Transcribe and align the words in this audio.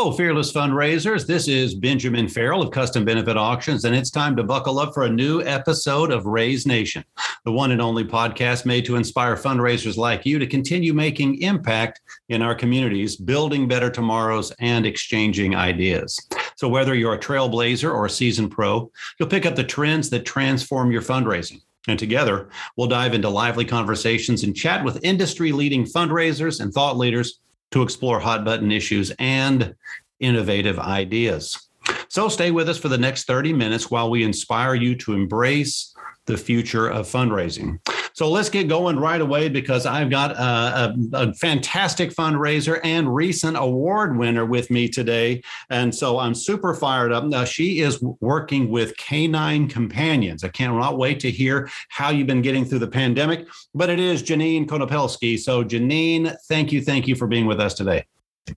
Hello, 0.00 0.12
fearless 0.12 0.50
fundraisers. 0.50 1.26
This 1.26 1.46
is 1.46 1.74
Benjamin 1.74 2.26
Farrell 2.26 2.62
of 2.62 2.70
Custom 2.70 3.04
Benefit 3.04 3.36
Auctions, 3.36 3.84
and 3.84 3.94
it's 3.94 4.10
time 4.10 4.34
to 4.36 4.42
buckle 4.42 4.78
up 4.78 4.94
for 4.94 5.02
a 5.02 5.10
new 5.10 5.42
episode 5.42 6.10
of 6.10 6.24
Raise 6.24 6.66
Nation, 6.66 7.04
the 7.44 7.52
one 7.52 7.70
and 7.70 7.82
only 7.82 8.04
podcast 8.04 8.64
made 8.64 8.86
to 8.86 8.96
inspire 8.96 9.36
fundraisers 9.36 9.98
like 9.98 10.24
you 10.24 10.38
to 10.38 10.46
continue 10.46 10.94
making 10.94 11.42
impact 11.42 12.00
in 12.30 12.40
our 12.40 12.54
communities, 12.54 13.14
building 13.14 13.68
better 13.68 13.90
tomorrows, 13.90 14.52
and 14.58 14.86
exchanging 14.86 15.54
ideas. 15.54 16.18
So, 16.56 16.66
whether 16.66 16.94
you're 16.94 17.12
a 17.12 17.20
trailblazer 17.20 17.92
or 17.92 18.06
a 18.06 18.10
seasoned 18.10 18.52
pro, 18.52 18.90
you'll 19.18 19.28
pick 19.28 19.44
up 19.44 19.54
the 19.54 19.64
trends 19.64 20.08
that 20.10 20.24
transform 20.24 20.90
your 20.90 21.02
fundraising. 21.02 21.60
And 21.88 21.98
together, 21.98 22.48
we'll 22.78 22.88
dive 22.88 23.12
into 23.12 23.28
lively 23.28 23.66
conversations 23.66 24.44
and 24.44 24.56
chat 24.56 24.82
with 24.82 25.04
industry 25.04 25.52
leading 25.52 25.84
fundraisers 25.84 26.62
and 26.62 26.72
thought 26.72 26.96
leaders 26.96 27.40
to 27.70 27.82
explore 27.82 28.20
hot 28.20 28.44
button 28.44 28.72
issues 28.72 29.12
and 29.18 29.74
innovative 30.18 30.78
ideas. 30.78 31.68
So 32.08 32.28
stay 32.28 32.50
with 32.50 32.68
us 32.68 32.78
for 32.78 32.88
the 32.88 32.98
next 32.98 33.24
30 33.24 33.52
minutes 33.52 33.90
while 33.90 34.10
we 34.10 34.24
inspire 34.24 34.74
you 34.74 34.96
to 34.96 35.14
embrace 35.14 35.94
the 36.26 36.36
future 36.36 36.88
of 36.88 37.06
fundraising. 37.06 37.78
So 38.12 38.28
let's 38.28 38.48
get 38.48 38.68
going 38.68 38.98
right 38.98 39.20
away 39.20 39.48
because 39.48 39.86
I've 39.86 40.10
got 40.10 40.32
a, 40.32 40.94
a, 41.14 41.28
a, 41.28 41.34
fantastic 41.34 42.10
fundraiser 42.10 42.80
and 42.84 43.14
recent 43.14 43.56
award 43.56 44.16
winner 44.16 44.44
with 44.44 44.70
me 44.70 44.88
today. 44.88 45.42
And 45.70 45.94
so 45.94 46.18
I'm 46.18 46.34
super 46.34 46.74
fired 46.74 47.12
up. 47.12 47.24
Now, 47.24 47.44
she 47.44 47.80
is 47.80 48.02
working 48.20 48.68
with 48.68 48.96
Canine 48.96 49.68
Companions. 49.68 50.44
I 50.44 50.48
cannot 50.48 50.98
wait 50.98 51.20
to 51.20 51.30
hear 51.30 51.70
how 51.88 52.10
you've 52.10 52.26
been 52.26 52.42
getting 52.42 52.64
through 52.64 52.80
the 52.80 52.88
pandemic, 52.88 53.46
but 53.74 53.88
it 53.88 54.00
is 54.00 54.22
Janine 54.22 54.66
Konopelski. 54.66 55.38
So, 55.38 55.64
Janine, 55.64 56.36
thank 56.46 56.72
you. 56.72 56.82
Thank 56.82 57.08
you 57.08 57.16
for 57.16 57.26
being 57.26 57.46
with 57.46 57.60
us 57.60 57.74
today. 57.74 58.04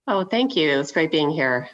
Oh, 0.07 0.23
thank 0.25 0.55
you. 0.55 0.79
It's 0.79 0.91
great 0.91 1.11
being 1.11 1.29
here. 1.29 1.69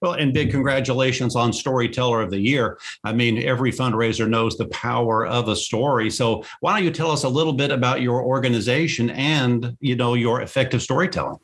Well, 0.00 0.12
and 0.12 0.32
big 0.32 0.50
congratulations 0.50 1.34
on 1.34 1.52
Storyteller 1.52 2.22
of 2.22 2.30
the 2.30 2.38
Year. 2.38 2.78
I 3.04 3.12
mean, 3.12 3.42
every 3.42 3.72
fundraiser 3.72 4.28
knows 4.28 4.56
the 4.56 4.68
power 4.68 5.26
of 5.26 5.48
a 5.48 5.56
story. 5.56 6.10
So, 6.10 6.44
why 6.60 6.76
don't 6.76 6.84
you 6.84 6.92
tell 6.92 7.10
us 7.10 7.24
a 7.24 7.28
little 7.28 7.52
bit 7.52 7.70
about 7.70 8.00
your 8.00 8.22
organization 8.22 9.10
and, 9.10 9.76
you 9.80 9.96
know, 9.96 10.14
your 10.14 10.42
effective 10.42 10.82
storytelling? 10.82 11.38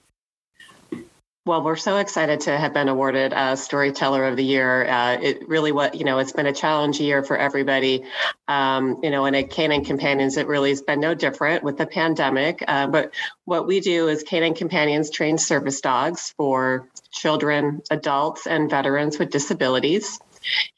Well, 1.47 1.63
we're 1.63 1.77
so 1.77 1.99
excited 1.99 2.41
to 2.43 2.57
have 2.57 2.73
been 2.73 2.89
awarded 2.89 3.35
a 3.35 3.55
Storyteller 3.55 4.25
of 4.25 4.37
the 4.37 4.45
Year. 4.45 4.87
Uh, 4.87 5.19
it 5.21 5.47
really, 5.47 5.73
what 5.73 5.95
you 5.95 6.03
know, 6.03 6.19
it's 6.19 6.33
been 6.33 6.47
a 6.47 6.55
challenge 6.55 6.99
year 6.99 7.23
for 7.23 7.37
everybody. 7.37 8.03
Um, 8.49 8.99
you 9.03 9.11
know, 9.11 9.27
and 9.27 9.37
at 9.37 9.51
Canine 9.51 9.85
Companions, 9.85 10.39
it 10.39 10.47
really 10.47 10.71
has 10.71 10.81
been 10.81 11.01
no 11.01 11.13
different 11.13 11.63
with 11.63 11.77
the 11.77 11.87
pandemic. 11.87 12.65
Uh, 12.67 12.87
but 12.87 13.13
what 13.45 13.67
we 13.67 13.81
do 13.81 14.09
is 14.09 14.23
Canine 14.23 14.55
Companions 14.55 15.11
train 15.11 15.37
service 15.37 15.83
dogs 15.83 16.33
for 16.39 16.89
children, 17.15 17.83
adults, 17.91 18.47
and 18.47 18.69
veterans 18.69 19.19
with 19.19 19.31
disabilities. 19.31 20.19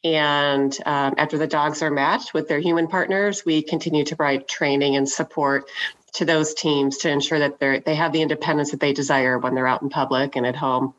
And 0.05 0.77
um, 0.87 1.15
after 1.19 1.39
the 1.39 1.47
dogs 1.47 1.83
are 1.83 1.91
matched 1.91 2.33
with 2.33 2.47
their 2.47 2.61
human 2.61 2.87
partners, 2.87 3.45
we 3.45 3.63
continue 3.63 4.05
to 4.05 4.17
provide 4.17 4.47
training 4.47 4.95
and 4.95 5.09
support 5.09 5.69
to 6.15 6.25
those 6.25 6.55
teams 6.55 6.99
to 6.99 7.11
ensure 7.11 7.39
that 7.41 7.59
they 7.59 7.81
they 7.81 7.95
have 7.95 8.13
the 8.13 8.23
independence 8.23 8.71
that 8.71 8.81
they 8.81 8.93
desire 8.93 9.39
when 9.39 9.55
they're 9.55 9.67
out 9.67 9.83
in 9.83 9.91
public 9.91 10.37
and 10.37 10.47
at 10.47 10.57
home. 10.57 10.95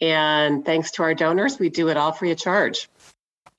And 0.00 0.64
thanks 0.64 0.92
to 0.92 1.02
our 1.02 1.14
donors, 1.14 1.58
we 1.58 1.68
do 1.68 1.88
it 1.88 1.96
all 1.96 2.12
free 2.12 2.30
of 2.30 2.38
charge. 2.38 2.88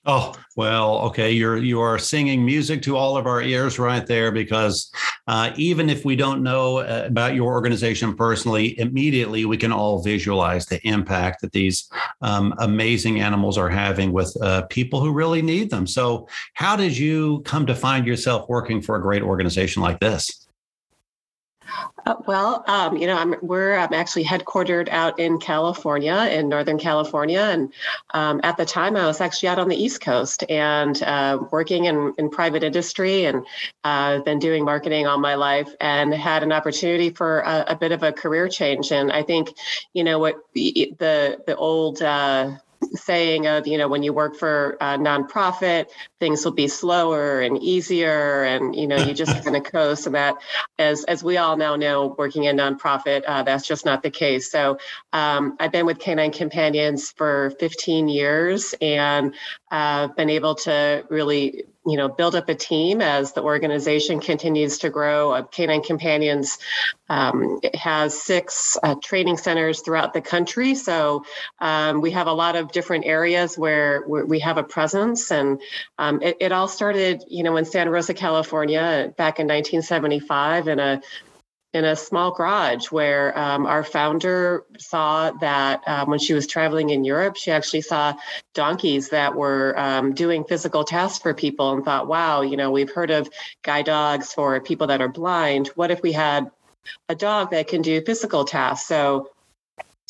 Oh 0.05 0.35
well, 0.57 0.99
okay. 0.99 1.31
You're 1.31 1.57
you 1.57 1.79
are 1.79 1.97
singing 1.97 2.45
music 2.45 2.81
to 2.83 2.97
all 2.97 3.15
of 3.15 3.25
our 3.25 3.41
ears 3.41 3.79
right 3.79 4.05
there 4.05 4.33
because 4.33 4.91
uh, 5.27 5.51
even 5.55 5.89
if 5.89 6.03
we 6.03 6.17
don't 6.17 6.43
know 6.43 6.79
uh, 6.79 7.03
about 7.07 7.35
your 7.35 7.53
organization 7.53 8.13
personally, 8.13 8.77
immediately 8.79 9.45
we 9.45 9.55
can 9.55 9.71
all 9.71 10.03
visualize 10.03 10.65
the 10.65 10.85
impact 10.85 11.39
that 11.39 11.53
these 11.53 11.89
um, 12.21 12.53
amazing 12.57 13.21
animals 13.21 13.57
are 13.57 13.69
having 13.69 14.11
with 14.11 14.35
uh, 14.41 14.63
people 14.63 14.99
who 14.99 15.13
really 15.13 15.41
need 15.41 15.69
them. 15.69 15.87
So, 15.87 16.27
how 16.53 16.75
did 16.75 16.97
you 16.97 17.41
come 17.45 17.65
to 17.67 17.75
find 17.75 18.05
yourself 18.05 18.49
working 18.49 18.81
for 18.81 18.97
a 18.97 19.01
great 19.01 19.23
organization 19.23 19.81
like 19.81 20.01
this? 20.01 20.42
Uh, 22.05 22.15
well, 22.27 22.63
um, 22.67 22.97
you 22.97 23.07
know, 23.07 23.17
I'm, 23.17 23.35
we're 23.41 23.75
I'm 23.75 23.93
actually 23.93 24.25
headquartered 24.25 24.89
out 24.89 25.19
in 25.19 25.39
California, 25.39 26.15
in 26.31 26.49
Northern 26.49 26.77
California, 26.77 27.39
and 27.39 27.73
um, 28.13 28.41
at 28.43 28.57
the 28.57 28.65
time 28.65 28.95
I 28.95 29.05
was 29.05 29.21
actually 29.21 29.49
out 29.49 29.59
on 29.59 29.69
the 29.69 29.75
East 29.75 30.01
Coast 30.01 30.43
and 30.49 31.01
uh, 31.03 31.39
working 31.51 31.85
in, 31.85 32.13
in 32.17 32.29
private 32.29 32.63
industry, 32.63 33.25
and 33.25 33.45
uh, 33.83 34.19
been 34.19 34.39
doing 34.39 34.65
marketing 34.65 35.07
all 35.07 35.17
my 35.17 35.35
life, 35.35 35.73
and 35.79 36.13
had 36.13 36.43
an 36.43 36.51
opportunity 36.51 37.09
for 37.09 37.39
a, 37.39 37.65
a, 37.69 37.75
bit 37.75 37.91
of 37.91 38.03
a 38.03 38.11
career 38.11 38.47
change. 38.49 38.91
And 38.91 39.11
I 39.11 39.23
think, 39.23 39.53
you 39.93 40.03
know, 40.03 40.19
what 40.19 40.39
the 40.53 40.93
the 40.95 41.55
old 41.55 42.01
uh, 42.01 42.57
saying 42.93 43.47
of 43.47 43.67
you 43.67 43.77
know 43.77 43.87
when 43.87 44.03
you 44.03 44.13
work 44.13 44.35
for 44.35 44.77
a 44.81 44.97
nonprofit 44.97 45.87
things 46.19 46.43
will 46.45 46.51
be 46.51 46.67
slower 46.67 47.41
and 47.41 47.61
easier 47.61 48.43
and 48.43 48.75
you 48.75 48.87
know 48.87 48.97
you 48.97 49.13
just 49.13 49.43
kind 49.43 49.55
of 49.55 49.63
coast 49.63 50.05
and 50.05 50.15
that. 50.15 50.35
As 50.79 51.03
as 51.05 51.23
we 51.23 51.37
all 51.37 51.57
now 51.57 51.75
know 51.75 52.15
working 52.17 52.45
in 52.45 52.57
nonprofit 52.57 53.23
uh, 53.27 53.43
that's 53.43 53.67
just 53.67 53.85
not 53.85 54.03
the 54.03 54.11
case. 54.11 54.51
So 54.51 54.77
um, 55.11 55.55
i've 55.59 55.71
been 55.71 55.85
with 55.85 55.99
canine 55.99 56.31
companions 56.31 57.11
for 57.11 57.51
15 57.59 58.07
years 58.07 58.73
and 58.81 59.33
uh, 59.71 60.07
been 60.07 60.29
able 60.29 60.55
to 60.55 61.05
really 61.09 61.65
you 61.85 61.97
know 61.97 62.07
build 62.07 62.35
up 62.35 62.49
a 62.49 62.55
team 62.55 63.01
as 63.01 63.33
the 63.33 63.41
organization 63.41 64.19
continues 64.19 64.77
to 64.79 64.89
grow. 64.89 65.31
Uh, 65.31 65.43
canine 65.43 65.83
companions 65.83 66.57
um, 67.09 67.59
has 67.73 68.19
six 68.21 68.77
uh, 68.83 68.95
training 69.03 69.37
centers 69.37 69.81
throughout 69.81 70.13
the 70.13 70.21
country. 70.21 70.75
So 70.75 71.25
um, 71.59 72.01
we 72.01 72.11
have 72.11 72.27
a 72.27 72.33
lot 72.33 72.55
of 72.55 72.71
different 72.71 73.05
areas 73.05 73.57
where, 73.57 74.03
we 74.07 74.39
have 74.39 74.57
a 74.57 74.63
presence. 74.63 75.31
And 75.31 75.61
um, 75.97 76.21
it, 76.21 76.37
it 76.39 76.51
all 76.51 76.67
started 76.67 77.23
you 77.27 77.43
know 77.43 77.57
in 77.57 77.65
santa 77.65 77.91
rosa 77.91 78.13
california 78.13 79.13
back 79.17 79.39
in 79.39 79.47
1975 79.47 80.67
in 80.67 80.79
a 80.79 81.01
in 81.73 81.85
a 81.85 81.95
small 81.95 82.31
garage 82.31 82.91
where 82.91 83.37
um, 83.37 83.65
our 83.65 83.83
founder 83.83 84.63
saw 84.77 85.31
that 85.31 85.81
um, 85.87 86.09
when 86.09 86.19
she 86.19 86.33
was 86.33 86.45
traveling 86.45 86.91
in 86.91 87.03
Europe, 87.03 87.35
she 87.35 87.51
actually 87.51 87.81
saw 87.81 88.13
donkeys 88.53 89.09
that 89.09 89.35
were 89.35 89.77
um, 89.77 90.13
doing 90.13 90.43
physical 90.43 90.83
tasks 90.83 91.19
for 91.19 91.33
people 91.33 91.73
and 91.73 91.83
thought, 91.83 92.07
wow, 92.07 92.41
you 92.41 92.57
know, 92.57 92.69
we've 92.69 92.91
heard 92.91 93.09
of 93.09 93.27
guide 93.63 93.85
dogs 93.85 94.33
for 94.33 94.59
people 94.61 94.87
that 94.87 95.01
are 95.01 95.09
blind. 95.09 95.67
What 95.69 95.89
if 95.89 96.03
we 96.03 96.11
had 96.11 96.51
a 97.09 97.15
dog 97.15 97.51
that 97.51 97.67
can 97.67 97.81
do 97.81 98.01
physical 98.01 98.45
tasks? 98.45 98.87
So 98.87 99.29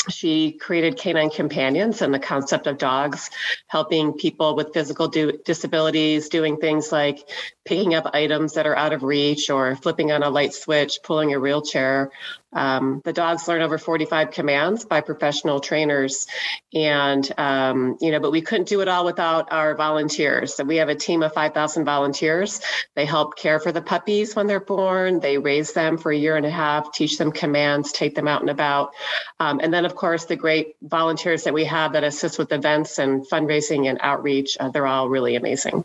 she 0.09 0.51
created 0.53 0.97
canine 0.97 1.29
companions 1.29 2.01
and 2.01 2.13
the 2.13 2.19
concept 2.19 2.67
of 2.67 2.77
dogs 2.77 3.29
helping 3.67 4.13
people 4.13 4.55
with 4.55 4.73
physical 4.73 5.07
do- 5.07 5.39
disabilities 5.45 6.29
doing 6.29 6.57
things 6.57 6.91
like 6.91 7.27
picking 7.65 7.93
up 7.95 8.09
items 8.13 8.53
that 8.53 8.67
are 8.67 8.75
out 8.75 8.93
of 8.93 9.03
reach 9.03 9.49
or 9.49 9.75
flipping 9.75 10.11
on 10.11 10.23
a 10.23 10.29
light 10.29 10.53
switch 10.53 10.99
pulling 11.03 11.33
a 11.33 11.39
wheelchair 11.39 12.11
um, 12.53 13.01
the 13.03 13.13
dogs 13.13 13.47
learn 13.47 13.61
over 13.61 13.77
45 13.77 14.31
commands 14.31 14.85
by 14.85 15.01
professional 15.01 15.59
trainers, 15.59 16.27
and 16.73 17.29
um, 17.37 17.97
you 18.01 18.11
know, 18.11 18.19
but 18.19 18.31
we 18.31 18.41
couldn't 18.41 18.67
do 18.67 18.81
it 18.81 18.87
all 18.87 19.05
without 19.05 19.51
our 19.51 19.75
volunteers. 19.75 20.55
So 20.55 20.63
we 20.63 20.77
have 20.77 20.89
a 20.89 20.95
team 20.95 21.23
of 21.23 21.33
5,000 21.33 21.85
volunteers. 21.85 22.61
They 22.95 23.05
help 23.05 23.37
care 23.37 23.59
for 23.59 23.71
the 23.71 23.81
puppies 23.81 24.35
when 24.35 24.47
they're 24.47 24.59
born. 24.59 25.19
They 25.19 25.37
raise 25.37 25.73
them 25.73 25.97
for 25.97 26.11
a 26.11 26.17
year 26.17 26.35
and 26.35 26.45
a 26.45 26.51
half, 26.51 26.91
teach 26.93 27.17
them 27.17 27.31
commands, 27.31 27.91
take 27.91 28.15
them 28.15 28.27
out 28.27 28.41
and 28.41 28.49
about, 28.49 28.91
um, 29.39 29.59
and 29.61 29.73
then 29.73 29.85
of 29.85 29.95
course 29.95 30.25
the 30.25 30.35
great 30.35 30.75
volunteers 30.81 31.43
that 31.43 31.53
we 31.53 31.65
have 31.65 31.93
that 31.93 32.03
assist 32.03 32.37
with 32.37 32.51
events 32.51 32.99
and 32.99 33.27
fundraising 33.27 33.89
and 33.89 33.99
outreach. 34.01 34.57
Uh, 34.59 34.69
they're 34.69 34.87
all 34.87 35.09
really 35.09 35.35
amazing. 35.35 35.83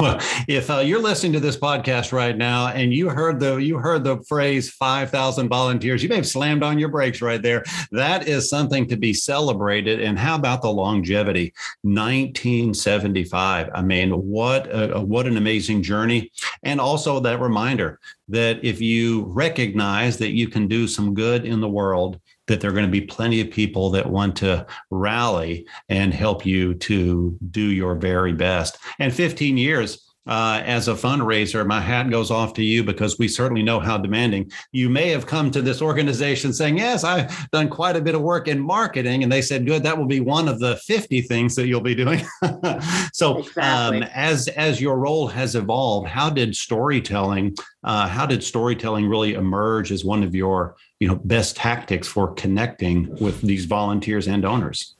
Well, 0.00 0.18
if 0.48 0.68
uh, 0.68 0.80
you're 0.80 1.00
listening 1.00 1.32
to 1.34 1.40
this 1.40 1.56
podcast 1.56 2.12
right 2.12 2.36
now 2.36 2.68
and 2.68 2.92
you 2.92 3.08
heard 3.08 3.40
the 3.40 3.56
you 3.56 3.78
heard 3.78 4.04
the 4.04 4.18
phrase 4.28 4.68
5,000 4.70 5.48
volunteers, 5.48 6.02
you 6.02 6.08
may 6.08 6.16
have 6.16 6.26
slammed 6.26 6.62
on 6.62 6.78
your 6.78 6.88
brakes 6.88 7.22
right 7.22 7.40
there. 7.40 7.64
That 7.92 8.28
is 8.28 8.50
something 8.50 8.86
to 8.88 8.96
be 8.96 9.14
celebrated. 9.14 10.00
And 10.00 10.18
how 10.18 10.34
about 10.34 10.60
the 10.60 10.70
longevity? 10.70 11.54
1975. 11.82 13.70
I 13.74 13.82
mean, 13.82 14.10
what 14.10 14.68
a, 14.70 15.00
what 15.00 15.26
an 15.26 15.36
amazing 15.36 15.82
journey. 15.82 16.30
And 16.62 16.80
also 16.80 17.20
that 17.20 17.40
reminder 17.40 18.00
that 18.28 18.62
if 18.64 18.80
you 18.80 19.24
recognize 19.28 20.18
that 20.18 20.32
you 20.32 20.48
can 20.48 20.66
do 20.66 20.88
some 20.88 21.14
good 21.14 21.46
in 21.46 21.60
the 21.60 21.68
world, 21.68 22.20
that 22.46 22.60
there 22.60 22.70
are 22.70 22.74
going 22.74 22.86
to 22.86 22.90
be 22.90 23.00
plenty 23.00 23.40
of 23.40 23.50
people 23.50 23.90
that 23.90 24.10
want 24.10 24.36
to 24.36 24.66
rally 24.90 25.66
and 25.88 26.14
help 26.14 26.46
you 26.46 26.74
to 26.74 27.36
do 27.50 27.60
your 27.60 27.94
very 27.94 28.32
best. 28.32 28.78
And 28.98 29.12
15 29.12 29.56
years 29.56 30.05
uh, 30.26 30.62
as 30.64 30.88
a 30.88 30.94
fundraiser, 30.94 31.66
my 31.66 31.80
hat 31.80 32.10
goes 32.10 32.30
off 32.30 32.52
to 32.54 32.64
you 32.64 32.82
because 32.82 33.18
we 33.18 33.28
certainly 33.28 33.62
know 33.62 33.78
how 33.78 33.96
demanding. 33.96 34.50
You 34.72 34.88
may 34.88 35.10
have 35.10 35.26
come 35.26 35.50
to 35.52 35.62
this 35.62 35.80
organization 35.80 36.52
saying, 36.52 36.78
Yes, 36.78 37.04
I've 37.04 37.50
done 37.50 37.68
quite 37.68 37.96
a 37.96 38.00
bit 38.00 38.14
of 38.14 38.22
work 38.22 38.48
in 38.48 38.58
marketing. 38.58 39.22
And 39.22 39.30
they 39.30 39.42
said, 39.42 39.66
Good, 39.66 39.82
that 39.84 39.96
will 39.96 40.06
be 40.06 40.20
one 40.20 40.48
of 40.48 40.58
the 40.58 40.76
50 40.76 41.22
things 41.22 41.54
that 41.54 41.66
you'll 41.66 41.80
be 41.80 41.94
doing. 41.94 42.22
so, 43.12 43.38
exactly. 43.38 43.62
um, 43.62 44.02
as, 44.14 44.48
as 44.48 44.80
your 44.80 44.98
role 44.98 45.28
has 45.28 45.54
evolved, 45.54 46.08
how 46.08 46.30
did 46.30 46.56
storytelling, 46.56 47.56
uh, 47.84 48.08
how 48.08 48.26
did 48.26 48.42
storytelling 48.42 49.08
really 49.08 49.34
emerge 49.34 49.92
as 49.92 50.04
one 50.04 50.22
of 50.22 50.34
your 50.34 50.76
you 51.00 51.06
know 51.06 51.16
best 51.16 51.56
tactics 51.56 52.08
for 52.08 52.32
connecting 52.34 53.14
with 53.16 53.40
these 53.42 53.66
volunteers 53.66 54.26
and 54.26 54.42
donors 54.42 54.94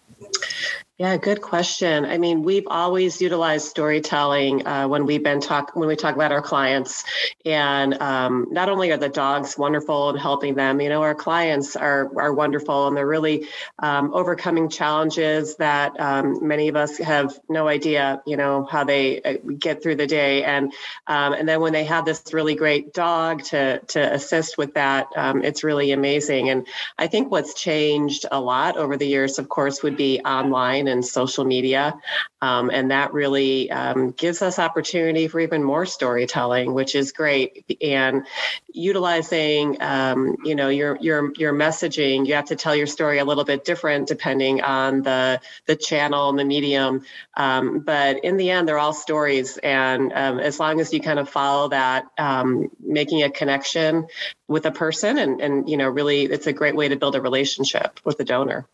Yeah, 0.99 1.19
good 1.19 1.43
question. 1.43 2.07
I 2.07 2.17
mean, 2.17 2.43
we've 2.43 2.67
always 2.69 3.21
utilized 3.21 3.67
storytelling 3.69 4.67
uh, 4.67 4.89
when 4.89 5.05
we've 5.05 5.23
been 5.23 5.41
talk 5.41 5.77
when 5.77 5.89
we 5.89 5.95
talk 5.95 6.15
about 6.15 6.33
our 6.33 6.41
clients, 6.41 7.05
and 7.45 8.01
um, 8.01 8.47
not 8.51 8.71
only 8.71 8.91
are 8.93 8.97
the 8.97 9.11
dogs 9.11 9.59
wonderful 9.59 10.09
in 10.09 10.17
helping 10.17 10.55
them, 10.55 10.81
you 10.81 10.89
know, 10.89 11.03
our 11.03 11.15
clients 11.15 11.77
are 11.77 12.11
are 12.19 12.33
wonderful, 12.33 12.89
and 12.89 12.97
they're 12.97 13.07
really 13.07 13.47
um, 13.79 14.15
overcoming 14.15 14.71
challenges 14.71 15.57
that 15.57 16.01
um, 16.01 16.39
many 16.49 16.69
of 16.69 16.77
us 16.77 16.97
have 16.97 17.39
no 17.47 17.69
idea, 17.69 18.23
you 18.27 18.39
know, 18.39 18.65
how 18.65 18.83
they 18.83 19.21
uh, 19.21 19.35
get 19.59 19.83
through 19.83 19.97
the 19.97 20.07
day, 20.07 20.45
and 20.45 20.73
um, 21.09 21.35
and 21.35 21.47
then 21.47 21.61
when 21.61 21.75
they 21.75 21.85
have 21.85 22.07
this 22.07 22.23
really 22.33 22.55
great 22.55 22.95
dog 22.95 23.43
to 23.45 23.81
to 23.81 24.01
assist 24.15 24.57
with 24.57 24.73
that, 24.73 25.09
um, 25.15 25.45
it's 25.45 25.63
really 25.63 25.93
amazing. 25.93 26.49
And 26.49 26.67
I 26.97 27.07
think 27.07 27.31
what's 27.31 27.53
changed 27.53 28.25
a 28.33 28.41
lot 28.41 28.79
over 28.79 28.97
the 28.97 29.07
years, 29.07 29.39
of 29.39 29.51
course, 29.51 29.83
would 29.83 29.99
be 29.99 30.21
online 30.21 30.86
and 30.89 31.05
social 31.05 31.45
media. 31.45 31.95
Um, 32.43 32.71
and 32.71 32.91
that 32.91 33.13
really 33.13 33.71
um, 33.71 34.11
gives 34.11 34.43
us 34.43 34.59
opportunity 34.59 35.27
for 35.27 35.41
even 35.41 35.65
more 35.65 35.87
storytelling, 35.87 36.75
which 36.75 36.95
is 36.95 37.13
great. 37.13 37.65
And 37.81 38.27
utilizing, 38.69 39.81
um, 39.81 40.37
you 40.45 40.55
know, 40.55 40.69
your 40.69 40.99
your 41.01 41.33
your 41.37 41.53
messaging, 41.53 42.27
you 42.27 42.35
have 42.35 42.47
to 42.47 42.57
tell 42.57 42.77
your 42.77 42.87
story 42.87 43.19
a 43.19 43.25
little 43.25 43.45
bit 43.45 43.65
different 43.65 44.07
depending 44.07 44.63
on 44.63 45.03
the 45.03 45.41
the 45.67 45.77
channel 45.77 46.29
and 46.29 46.39
the 46.39 46.45
medium. 46.45 47.03
Um, 47.37 47.81
but 47.81 48.25
in 48.25 48.37
the 48.37 48.51
end, 48.51 48.69
they're 48.69 48.79
all 48.79 48.93
stories, 48.93 49.57
and 49.57 50.13
um, 50.13 50.39
as 50.39 50.61
long 50.61 50.81
as 50.81 50.93
you 50.93 51.01
kind 51.01 51.19
of 51.19 51.29
follow 51.29 51.71
that, 51.71 52.07
um, 52.19 52.71
making 52.81 53.23
a 53.23 53.31
connection 53.31 54.07
with 54.47 54.67
a 54.67 54.71
person, 54.71 55.19
and 55.19 55.41
and 55.41 55.69
you 55.69 55.77
know, 55.77 55.89
really, 55.89 56.25
it's 56.25 56.47
a 56.47 56.53
great 56.53 56.77
way 56.77 56.89
to 56.89 56.97
build 56.97 57.17
a 57.17 57.21
relationship 57.21 57.99
with 58.05 58.19
the 58.19 58.25
donor. 58.25 58.69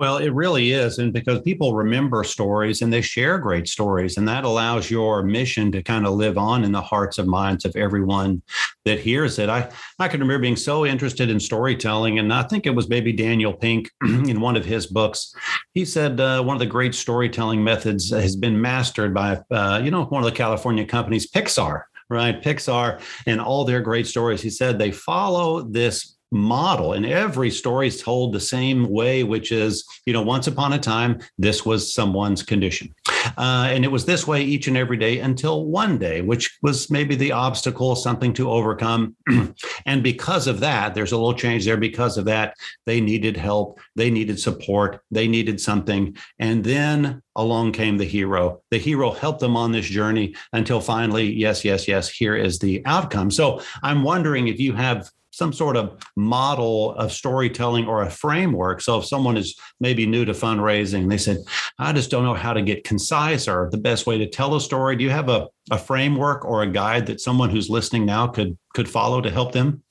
Well, 0.00 0.16
it 0.16 0.30
really 0.30 0.72
is. 0.72 0.96
And 0.96 1.12
because 1.12 1.42
people 1.42 1.74
remember 1.74 2.24
stories 2.24 2.80
and 2.80 2.90
they 2.90 3.02
share 3.02 3.36
great 3.36 3.68
stories, 3.68 4.16
and 4.16 4.26
that 4.26 4.44
allows 4.44 4.90
your 4.90 5.22
mission 5.22 5.70
to 5.72 5.82
kind 5.82 6.06
of 6.06 6.14
live 6.14 6.38
on 6.38 6.64
in 6.64 6.72
the 6.72 6.80
hearts 6.80 7.18
and 7.18 7.28
minds 7.28 7.66
of 7.66 7.76
everyone 7.76 8.40
that 8.86 8.98
hears 8.98 9.38
it. 9.38 9.50
I, 9.50 9.70
I 9.98 10.08
can 10.08 10.20
remember 10.20 10.40
being 10.40 10.56
so 10.56 10.86
interested 10.86 11.28
in 11.28 11.38
storytelling. 11.38 12.18
And 12.18 12.32
I 12.32 12.44
think 12.44 12.64
it 12.64 12.74
was 12.74 12.88
maybe 12.88 13.12
Daniel 13.12 13.52
Pink 13.52 13.90
in 14.02 14.40
one 14.40 14.56
of 14.56 14.64
his 14.64 14.86
books. 14.86 15.34
He 15.74 15.84
said 15.84 16.18
uh, 16.18 16.42
one 16.44 16.56
of 16.56 16.60
the 16.60 16.66
great 16.66 16.94
storytelling 16.94 17.62
methods 17.62 18.10
has 18.10 18.36
been 18.36 18.58
mastered 18.58 19.12
by, 19.12 19.42
uh, 19.50 19.82
you 19.84 19.90
know, 19.90 20.06
one 20.06 20.24
of 20.24 20.30
the 20.30 20.34
California 20.34 20.86
companies, 20.86 21.30
Pixar 21.30 21.82
right? 22.12 22.42
Pixar 22.42 23.00
and 23.26 23.40
all 23.40 23.64
their 23.64 23.80
great 23.80 24.04
stories. 24.04 24.42
He 24.42 24.50
said 24.50 24.80
they 24.80 24.90
follow 24.90 25.62
this 25.62 26.16
model 26.32 26.92
and 26.92 27.04
every 27.04 27.50
story 27.50 27.88
is 27.88 28.00
told 28.00 28.32
the 28.32 28.40
same 28.40 28.88
way 28.88 29.24
which 29.24 29.50
is 29.50 29.84
you 30.06 30.12
know 30.12 30.22
once 30.22 30.46
upon 30.46 30.72
a 30.72 30.78
time 30.78 31.18
this 31.38 31.66
was 31.66 31.92
someone's 31.92 32.42
condition. 32.42 32.94
Uh, 33.36 33.68
and 33.70 33.84
it 33.84 33.90
was 33.90 34.04
this 34.04 34.26
way 34.26 34.42
each 34.42 34.66
and 34.66 34.76
every 34.76 34.96
day 34.96 35.18
until 35.18 35.66
one 35.66 35.98
day 35.98 36.20
which 36.20 36.58
was 36.62 36.90
maybe 36.90 37.14
the 37.16 37.32
obstacle 37.32 37.96
something 37.96 38.32
to 38.32 38.50
overcome. 38.50 39.14
And 39.86 40.02
because 40.02 40.46
of 40.46 40.60
that 40.60 40.94
there's 40.94 41.12
a 41.12 41.16
little 41.16 41.34
change 41.34 41.64
there. 41.64 41.76
Because 41.76 42.16
of 42.16 42.24
that 42.26 42.54
they 42.86 43.00
needed 43.00 43.36
help. 43.36 43.80
They 43.96 44.10
needed 44.10 44.38
support. 44.38 45.00
They 45.10 45.26
needed 45.26 45.60
something. 45.60 46.16
And 46.38 46.62
then 46.62 47.22
along 47.34 47.72
came 47.72 47.96
the 47.96 48.04
hero. 48.04 48.62
The 48.70 48.78
hero 48.78 49.10
helped 49.10 49.40
them 49.40 49.56
on 49.56 49.72
this 49.72 49.86
journey 49.86 50.34
until 50.52 50.80
finally 50.80 51.32
yes 51.32 51.64
yes 51.64 51.88
yes 51.88 52.08
here 52.08 52.36
is 52.36 52.58
the 52.58 52.82
outcome. 52.86 53.30
So 53.30 53.62
i'm 53.82 54.02
wondering 54.02 54.48
if 54.48 54.60
you 54.60 54.74
have 54.74 55.10
some 55.30 55.52
sort 55.52 55.76
of 55.76 55.98
model 56.16 56.94
of 56.96 57.12
storytelling 57.12 57.86
or 57.86 58.02
a 58.02 58.10
framework. 58.10 58.80
So 58.80 58.98
if 58.98 59.06
someone 59.06 59.36
is 59.36 59.58
maybe 59.80 60.06
new 60.06 60.24
to 60.24 60.32
fundraising, 60.32 61.08
they 61.08 61.18
said, 61.18 61.38
I 61.78 61.92
just 61.92 62.10
don't 62.10 62.24
know 62.24 62.34
how 62.34 62.52
to 62.52 62.62
get 62.62 62.84
concise 62.84 63.48
or 63.48 63.68
the 63.70 63.78
best 63.78 64.06
way 64.06 64.18
to 64.18 64.28
tell 64.28 64.54
a 64.54 64.60
story. 64.60 64.96
Do 64.96 65.04
you 65.04 65.10
have 65.10 65.28
a, 65.28 65.48
a 65.70 65.78
framework 65.78 66.44
or 66.44 66.62
a 66.62 66.70
guide 66.70 67.06
that 67.06 67.20
someone 67.20 67.50
who's 67.50 67.70
listening 67.70 68.04
now 68.06 68.26
could 68.26 68.56
could 68.74 68.88
follow 68.88 69.20
to 69.20 69.30
help 69.30 69.52
them? 69.52 69.82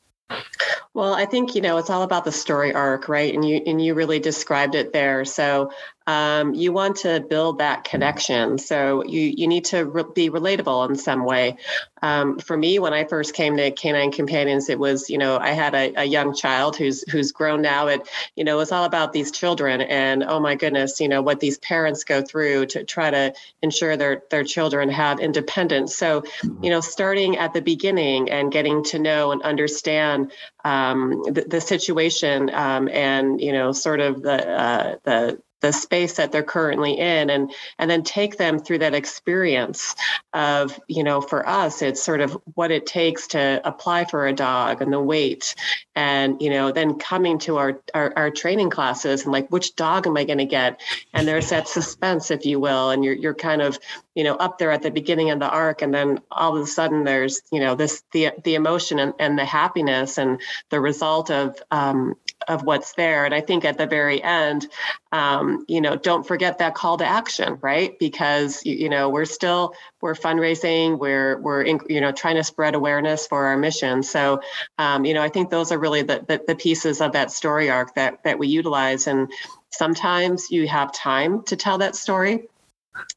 Well, 0.93 1.13
I 1.13 1.25
think 1.25 1.55
you 1.55 1.61
know 1.61 1.77
it's 1.77 1.89
all 1.89 2.03
about 2.03 2.25
the 2.25 2.31
story 2.31 2.73
arc, 2.73 3.07
right? 3.07 3.33
And 3.33 3.47
you 3.47 3.61
and 3.65 3.83
you 3.83 3.93
really 3.93 4.19
described 4.19 4.75
it 4.75 4.91
there. 4.91 5.23
So 5.23 5.71
um, 6.09 6.55
you 6.55 6.73
want 6.73 6.95
to 6.97 7.19
build 7.19 7.59
that 7.59 7.83
connection. 7.83 8.57
So 8.57 9.03
you 9.03 9.21
you 9.37 9.47
need 9.47 9.65
to 9.65 9.85
re- 9.85 10.03
be 10.15 10.31
relatable 10.31 10.89
in 10.89 10.95
some 10.95 11.23
way. 11.23 11.57
Um, 12.01 12.39
for 12.39 12.57
me, 12.57 12.79
when 12.79 12.93
I 12.93 13.03
first 13.03 13.35
came 13.35 13.57
to 13.57 13.69
Canine 13.69 14.11
Companions, 14.11 14.69
it 14.69 14.79
was 14.79 15.11
you 15.11 15.19
know 15.19 15.37
I 15.37 15.51
had 15.51 15.75
a, 15.75 15.93
a 16.01 16.05
young 16.05 16.33
child 16.33 16.75
who's 16.75 17.03
who's 17.11 17.31
grown 17.31 17.61
now. 17.61 17.89
It 17.89 18.09
you 18.35 18.43
know 18.43 18.59
it's 18.59 18.71
all 18.71 18.85
about 18.85 19.13
these 19.13 19.29
children 19.29 19.81
and 19.81 20.23
oh 20.23 20.39
my 20.39 20.55
goodness, 20.55 20.99
you 20.99 21.09
know 21.09 21.21
what 21.21 21.41
these 21.41 21.59
parents 21.59 22.03
go 22.03 22.23
through 22.23 22.65
to 22.67 22.83
try 22.83 23.11
to 23.11 23.35
ensure 23.61 23.95
their 23.95 24.23
their 24.31 24.43
children 24.43 24.89
have 24.89 25.19
independence. 25.19 25.95
So 25.95 26.23
you 26.63 26.71
know 26.71 26.81
starting 26.81 27.37
at 27.37 27.53
the 27.53 27.61
beginning 27.61 28.31
and 28.31 28.51
getting 28.51 28.83
to 28.85 28.97
know 28.97 29.31
and 29.31 29.43
understand 29.43 30.31
um, 30.65 31.21
the, 31.25 31.45
the, 31.47 31.61
situation 31.61 32.49
um, 32.53 32.89
and 32.89 33.39
you 33.39 33.53
know 33.53 33.71
sort 33.73 33.99
of 33.99 34.23
the 34.23 34.49
uh, 34.49 34.95
the 35.03 35.39
the 35.61 35.71
space 35.71 36.13
that 36.13 36.31
they're 36.31 36.43
currently 36.43 36.97
in 36.97 37.29
and 37.29 37.51
and 37.77 37.89
then 37.89 38.03
take 38.03 38.37
them 38.37 38.59
through 38.59 38.79
that 38.79 38.93
experience 38.93 39.95
of 40.33 40.79
you 40.87 41.03
know 41.03 41.21
for 41.21 41.47
us 41.47 41.81
it's 41.81 42.01
sort 42.01 42.21
of 42.21 42.37
what 42.55 42.71
it 42.71 42.85
takes 42.85 43.27
to 43.27 43.61
apply 43.63 44.05
for 44.05 44.27
a 44.27 44.33
dog 44.33 44.81
and 44.81 44.91
the 44.91 44.99
wait 44.99 45.55
and 45.95 46.41
you 46.41 46.49
know 46.49 46.71
then 46.71 46.97
coming 46.97 47.37
to 47.39 47.57
our 47.57 47.81
our, 47.93 48.13
our 48.15 48.31
training 48.31 48.69
classes 48.69 49.23
and 49.23 49.31
like 49.31 49.49
which 49.49 49.75
dog 49.75 50.07
am 50.07 50.17
i 50.17 50.23
going 50.23 50.37
to 50.37 50.45
get? 50.45 50.81
And 51.13 51.27
there's 51.27 51.49
that 51.49 51.67
suspense 51.67 52.31
if 52.31 52.45
you 52.45 52.59
will 52.59 52.89
and 52.91 53.03
you're 53.03 53.13
you're 53.13 53.33
kind 53.33 53.61
of 53.61 53.79
you 54.15 54.23
know 54.23 54.35
up 54.35 54.57
there 54.57 54.71
at 54.71 54.81
the 54.81 54.91
beginning 54.91 55.31
of 55.31 55.39
the 55.39 55.49
arc 55.49 55.81
and 55.81 55.93
then 55.93 56.19
all 56.31 56.55
of 56.55 56.63
a 56.63 56.67
sudden 56.67 57.03
there's 57.03 57.41
you 57.51 57.59
know 57.59 57.75
this 57.75 58.03
the 58.11 58.31
the 58.43 58.55
emotion 58.55 58.99
and, 58.99 59.13
and 59.19 59.37
the 59.37 59.45
happiness 59.45 60.17
and 60.17 60.39
the 60.69 60.79
result 60.79 61.31
of 61.31 61.61
um, 61.71 62.15
of 62.47 62.63
what's 62.63 62.93
there. 62.93 63.25
And 63.25 63.33
i 63.33 63.41
think 63.41 63.65
at 63.65 63.77
the 63.77 63.87
very 63.87 64.21
end 64.23 64.67
um, 65.11 65.48
you 65.67 65.81
know 65.81 65.95
don't 65.95 66.25
forget 66.25 66.57
that 66.59 66.75
call 66.75 66.97
to 66.97 67.05
action 67.05 67.57
right? 67.61 67.97
Because 67.99 68.65
you, 68.65 68.75
you 68.75 68.89
know 68.89 69.09
we're 69.09 69.25
still 69.25 69.73
we're 70.01 70.15
fundraising 70.15 70.97
we're 70.97 71.39
we're 71.41 71.61
in, 71.61 71.79
you 71.87 72.01
know 72.01 72.11
trying 72.11 72.35
to 72.35 72.43
spread 72.43 72.75
awareness 72.75 73.27
for 73.27 73.45
our 73.47 73.57
mission. 73.57 74.03
So 74.03 74.41
um, 74.77 75.05
you 75.05 75.13
know 75.13 75.21
i 75.21 75.29
think 75.29 75.49
those 75.49 75.71
are 75.71 75.79
really 75.79 76.03
the, 76.03 76.23
the 76.27 76.41
the 76.47 76.55
pieces 76.55 77.01
of 77.01 77.13
that 77.13 77.31
story 77.31 77.69
arc 77.69 77.95
that 77.95 78.23
that 78.23 78.39
we 78.39 78.47
utilize. 78.47 79.07
And 79.07 79.31
sometimes 79.69 80.51
you 80.51 80.67
have 80.67 80.91
time 80.91 81.43
to 81.43 81.55
tell 81.55 81.77
that 81.79 81.95
story 81.95 82.47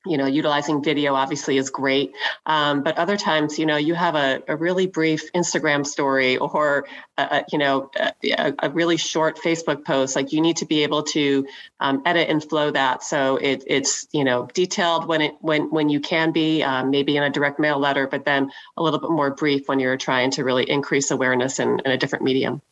you 0.06 0.16
know 0.16 0.26
utilizing 0.26 0.82
video 0.82 1.14
obviously 1.14 1.56
is 1.56 1.70
great. 1.70 2.14
Um, 2.46 2.82
but 2.82 2.98
other 2.98 3.16
times 3.16 3.58
you 3.58 3.66
know 3.66 3.76
you 3.76 3.94
have 3.94 4.14
a, 4.14 4.42
a 4.48 4.56
really 4.56 4.86
brief 4.86 5.32
instagram 5.32 5.86
story 5.86 6.36
or 6.38 6.86
a, 7.18 7.44
you 7.50 7.58
know 7.58 7.90
a, 7.96 8.54
a, 8.58 8.70
really 8.70 8.96
short 8.96 9.38
facebook 9.38 9.84
post 9.84 10.16
like 10.16 10.32
you 10.32 10.40
need 10.40 10.58
to 10.58 10.66
be 10.66 10.82
able 10.82 11.02
to 11.02 11.46
um, 11.80 12.02
edit 12.04 12.28
and 12.28 12.42
flow 12.42 12.70
that. 12.70 13.02
So 13.02 13.36
it, 13.36 13.64
it's 13.66 14.06
you 14.12 14.24
know 14.24 14.48
detailed 14.52 15.06
when 15.06 15.20
it 15.20 15.34
when 15.40 15.70
when 15.70 15.88
you 15.88 16.00
can 16.00 16.32
be 16.32 16.62
um, 16.62 16.90
maybe 16.90 17.16
in 17.16 17.22
a 17.22 17.30
direct 17.30 17.58
mail 17.58 17.78
letter 17.78 18.06
but 18.06 18.24
then 18.24 18.50
a 18.76 18.82
little 18.82 19.00
bit 19.00 19.10
more 19.10 19.30
brief 19.30 19.68
when 19.68 19.80
you're 19.80 19.96
trying 19.96 20.30
to 20.32 20.44
really 20.44 20.68
increase 20.68 21.10
awareness 21.10 21.58
in, 21.58 21.80
in 21.84 21.90
a 21.90 21.96
different 21.96 22.24
medium 22.24 22.62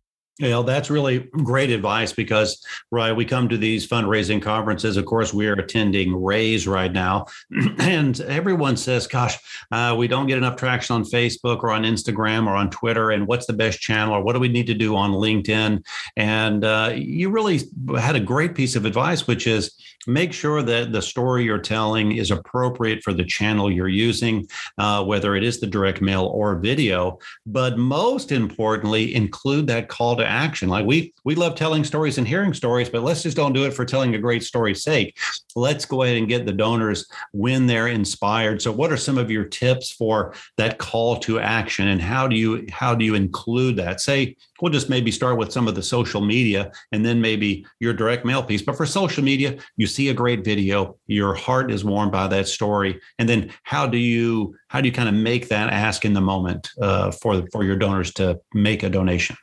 well, 0.41 0.63
that's 0.63 0.91
really 0.91 1.19
great 1.19 1.71
advice 1.71 2.13
because, 2.13 2.65
right, 2.91 3.13
we 3.13 3.25
come 3.25 3.49
to 3.49 3.59
these 3.59 3.87
fundraising 3.87 4.41
conferences. 4.41 4.97
Of 4.97 5.05
course, 5.05 5.35
we 5.35 5.47
are 5.49 5.53
attending 5.55 6.23
Raise 6.23 6.67
right 6.67 6.93
now. 6.93 7.27
and 7.79 8.19
everyone 8.23 8.77
says, 8.77 9.07
gosh, 9.07 9.39
uh, 9.71 9.95
we 9.99 10.09
don't 10.09 10.27
get 10.27 10.39
enough 10.39 10.57
traction 10.57 10.97
on 10.97 11.05
Facebook 11.05 11.63
or 11.63 11.71
on 11.71 11.83
Instagram 11.83 12.47
or 12.47 12.55
on 12.55 12.71
Twitter. 12.71 13.11
And 13.11 13.27
what's 13.27 13.47
the 13.47 13.53
best 13.53 13.81
channel 13.81 14.15
or 14.15 14.23
what 14.23 14.33
do 14.33 14.41
we 14.41 14.49
need 14.49 14.67
to 14.69 14.75
do 14.75 14.97
on 14.97 15.13
LinkedIn? 15.13 15.85
And 16.17 16.65
uh, 16.65 16.93
you 16.95 17.31
really 17.31 17.61
had 17.99 18.17
a 18.17 18.21
great 18.21 18.55
piece 18.55 18.77
of 18.77 18.85
advice, 18.85 19.27
which 19.27 19.47
is 19.47 19.77
make 20.07 20.33
sure 20.33 20.63
that 20.63 20.93
the 20.93 21.03
story 21.03 21.45
you're 21.45 21.59
telling 21.59 22.13
is 22.13 22.31
appropriate 22.31 23.03
for 23.03 23.13
the 23.13 23.25
channel 23.25 23.71
you're 23.71 23.89
using, 23.89 24.49
uh, 24.79 25.05
whether 25.05 25.37
it 25.37 25.45
is 25.45 25.61
the 25.61 25.67
direct 25.67 26.01
mail 26.01 26.25
or 26.27 26.57
video. 26.57 27.19
But 27.47 27.77
most 27.77 28.33
importantly, 28.33 29.15
include 29.15 29.67
that 29.67 29.89
call 29.89 30.17
to 30.17 30.27
action. 30.31 30.69
Like 30.69 30.87
we 30.87 31.13
we 31.25 31.35
love 31.35 31.55
telling 31.55 31.85
stories 31.85 32.19
and 32.19 32.27
hearing 32.27 32.55
stories, 32.55 32.89
but 32.89 33.03
let's 33.03 33.23
just 33.23 33.37
don't 33.37 33.53
do 33.53 33.65
it 33.67 33.75
for 33.75 33.85
telling 33.85 34.15
a 34.15 34.19
great 34.19 34.43
story's 34.43 34.83
sake. 34.83 35.19
Let's 35.57 35.85
go 35.85 36.03
ahead 36.03 36.17
and 36.17 36.29
get 36.29 36.47
the 36.47 36.53
donors 36.53 37.11
when 37.33 37.67
they're 37.67 37.89
inspired. 37.89 38.63
So, 38.63 38.73
what 38.73 38.93
are 38.93 38.97
some 38.97 39.19
of 39.19 39.31
your 39.31 39.45
tips 39.45 39.91
for 39.91 40.35
that 40.57 40.79
call 40.79 41.17
to 41.21 41.41
action, 41.41 41.89
and 41.89 42.01
how 42.01 42.29
do 42.29 42.37
you 42.37 42.67
how 42.71 42.95
do 42.95 43.05
you 43.05 43.15
include 43.15 43.77
that? 43.77 44.01
Say 44.01 44.37
we'll 44.61 44.73
just 44.73 44.91
maybe 44.91 45.11
start 45.11 45.37
with 45.37 45.53
some 45.53 45.69
of 45.69 45.75
the 45.75 45.83
social 45.83 46.21
media, 46.21 46.71
and 46.93 47.05
then 47.05 47.21
maybe 47.21 47.67
your 47.81 47.93
direct 47.93 48.25
mail 48.25 48.43
piece. 48.43 48.63
But 48.63 48.77
for 48.77 48.87
social 48.87 49.25
media, 49.25 49.59
you 49.77 49.87
see 49.87 50.09
a 50.09 50.15
great 50.15 50.45
video, 50.45 50.97
your 51.07 51.35
heart 51.35 51.71
is 51.71 51.85
warmed 51.85 52.13
by 52.13 52.29
that 52.29 52.49
story, 52.49 53.01
and 53.19 53.29
then 53.29 53.51
how 53.65 53.87
do 53.87 53.99
you 53.99 54.55
how 54.69 54.81
do 54.81 54.87
you 54.87 54.93
kind 54.93 55.09
of 55.09 55.15
make 55.15 55.49
that 55.49 55.73
ask 55.73 56.05
in 56.05 56.15
the 56.15 56.21
moment 56.21 56.71
uh, 56.81 57.11
for 57.11 57.45
for 57.53 57.65
your 57.65 57.77
donors 57.77 58.13
to 58.15 58.41
make 58.55 58.83
a 58.83 58.89
donation? 58.89 59.37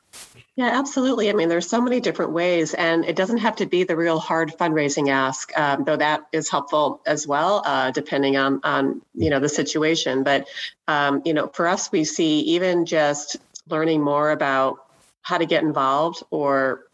Yeah, 0.57 0.71
absolutely. 0.73 1.29
I 1.29 1.33
mean, 1.33 1.49
there's 1.49 1.69
so 1.69 1.79
many 1.81 1.99
different 1.99 2.31
ways, 2.33 2.73
and 2.73 3.05
it 3.05 3.15
doesn't 3.15 3.37
have 3.39 3.57
to 3.57 3.67
be 3.67 3.83
the 3.83 3.95
real 3.95 4.19
hard 4.19 4.51
fundraising 4.57 5.09
ask, 5.09 5.57
um, 5.57 5.83
though 5.85 5.97
that 5.97 6.21
is 6.33 6.49
helpful 6.49 7.01
as 7.05 7.27
well, 7.27 7.61
uh, 7.65 7.91
depending 7.91 8.37
on 8.37 8.61
on 8.63 9.03
you 9.13 9.29
know 9.29 9.39
the 9.39 9.49
situation. 9.49 10.23
But 10.23 10.47
um, 10.87 11.21
you 11.25 11.35
know, 11.35 11.47
for 11.47 11.67
us, 11.67 11.91
we 11.91 12.05
see 12.05 12.39
even 12.41 12.87
just 12.87 13.37
learning 13.69 14.01
more 14.03 14.31
about 14.31 14.77
how 15.21 15.37
to 15.37 15.45
get 15.45 15.63
involved 15.63 16.23
or 16.31 16.85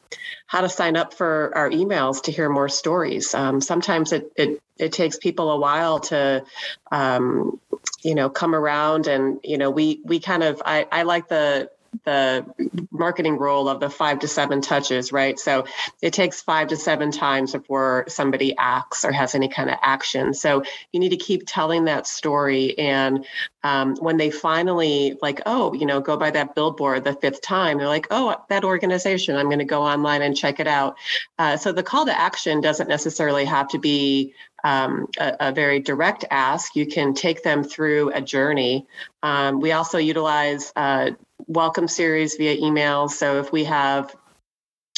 how 0.48 0.62
to 0.62 0.70
sign 0.70 0.98
up 0.98 1.14
for 1.14 1.52
our 1.56 1.70
emails 1.70 2.24
to 2.24 2.32
hear 2.34 2.50
more 2.50 2.70
stories. 2.70 3.34
Um, 3.34 3.62
sometimes 3.62 4.12
it, 4.14 4.32
it 4.38 4.62
it 4.78 4.92
takes 4.94 5.18
people 5.18 5.52
a 5.52 5.60
while 5.60 6.00
to 6.02 6.44
um, 6.92 7.60
you 8.04 8.16
know 8.16 8.30
come 8.30 8.56
around 8.56 9.08
and 9.08 9.40
you 9.44 9.58
know 9.58 9.70
we 9.72 10.02
we 10.06 10.20
kind 10.20 10.44
of 10.44 10.62
I, 10.66 10.88
I 10.92 11.04
like 11.04 11.30
the 11.30 11.70
the 12.06 12.46
marketing 12.92 13.38
role 13.38 13.70
of 13.70 13.80
the 13.80 13.90
five 13.90 14.20
to 14.20 14.28
seven 14.28 14.62
touches, 14.62 15.12
right? 15.12 15.40
So 15.40 15.66
it 16.02 16.14
takes 16.14 16.42
five 16.42 16.70
to 16.70 16.78
seven 16.78 17.12
times 17.12 17.54
before 17.54 18.06
somebody 18.08 18.56
acts 18.58 19.06
or 19.06 19.12
has 19.12 19.36
any 19.36 19.48
kind 19.48 19.70
of 19.70 19.78
action. 19.82 20.34
So 20.34 20.64
you 20.92 21.00
need 21.00 21.10
to 21.10 21.18
keep 21.18 21.44
telling 21.46 21.86
that 21.86 22.08
story. 22.08 22.78
And 22.78 23.26
um, 23.64 23.96
when 23.96 24.18
they 24.18 24.30
finally, 24.30 25.18
like, 25.22 25.42
oh, 25.46 25.74
you 25.74 25.86
know, 25.86 26.02
go 26.02 26.18
by 26.18 26.32
that 26.32 26.56
billboard 26.56 27.04
the 27.04 27.14
fifth 27.14 27.42
time, 27.42 27.78
they're 27.78 27.88
like, 27.88 28.08
oh, 28.12 28.36
that 28.50 28.64
organization, 28.64 29.36
I'm 29.36 29.48
going 29.48 29.60
to 29.60 29.66
go 29.66 29.84
online 29.84 30.22
and 30.22 30.36
check 30.36 30.60
it 30.60 30.68
out. 30.68 30.98
Uh, 31.40 31.58
so 31.58 31.72
the 31.72 31.84
call 31.84 32.06
to 32.06 32.20
action 32.20 32.62
doesn't 32.62 32.90
necessarily 32.90 33.46
have 33.46 33.70
to 33.70 33.80
be 33.80 34.34
um, 34.64 35.08
a, 35.18 35.36
a, 35.40 35.52
very 35.52 35.80
direct 35.80 36.24
ask. 36.32 36.76
You 36.76 36.86
can 36.86 37.14
take 37.14 37.44
them 37.44 37.64
through 37.64 38.12
a 38.14 38.22
journey. 38.22 38.88
Um, 39.22 39.60
we 39.60 39.74
also 39.74 39.98
utilize 39.98 40.72
uh, 40.76 41.12
welcome 41.48 41.88
series 41.88 42.36
via 42.36 42.54
email. 42.54 43.10
So 43.10 43.40
if 43.40 43.52
we 43.52 43.66
have 43.66 44.16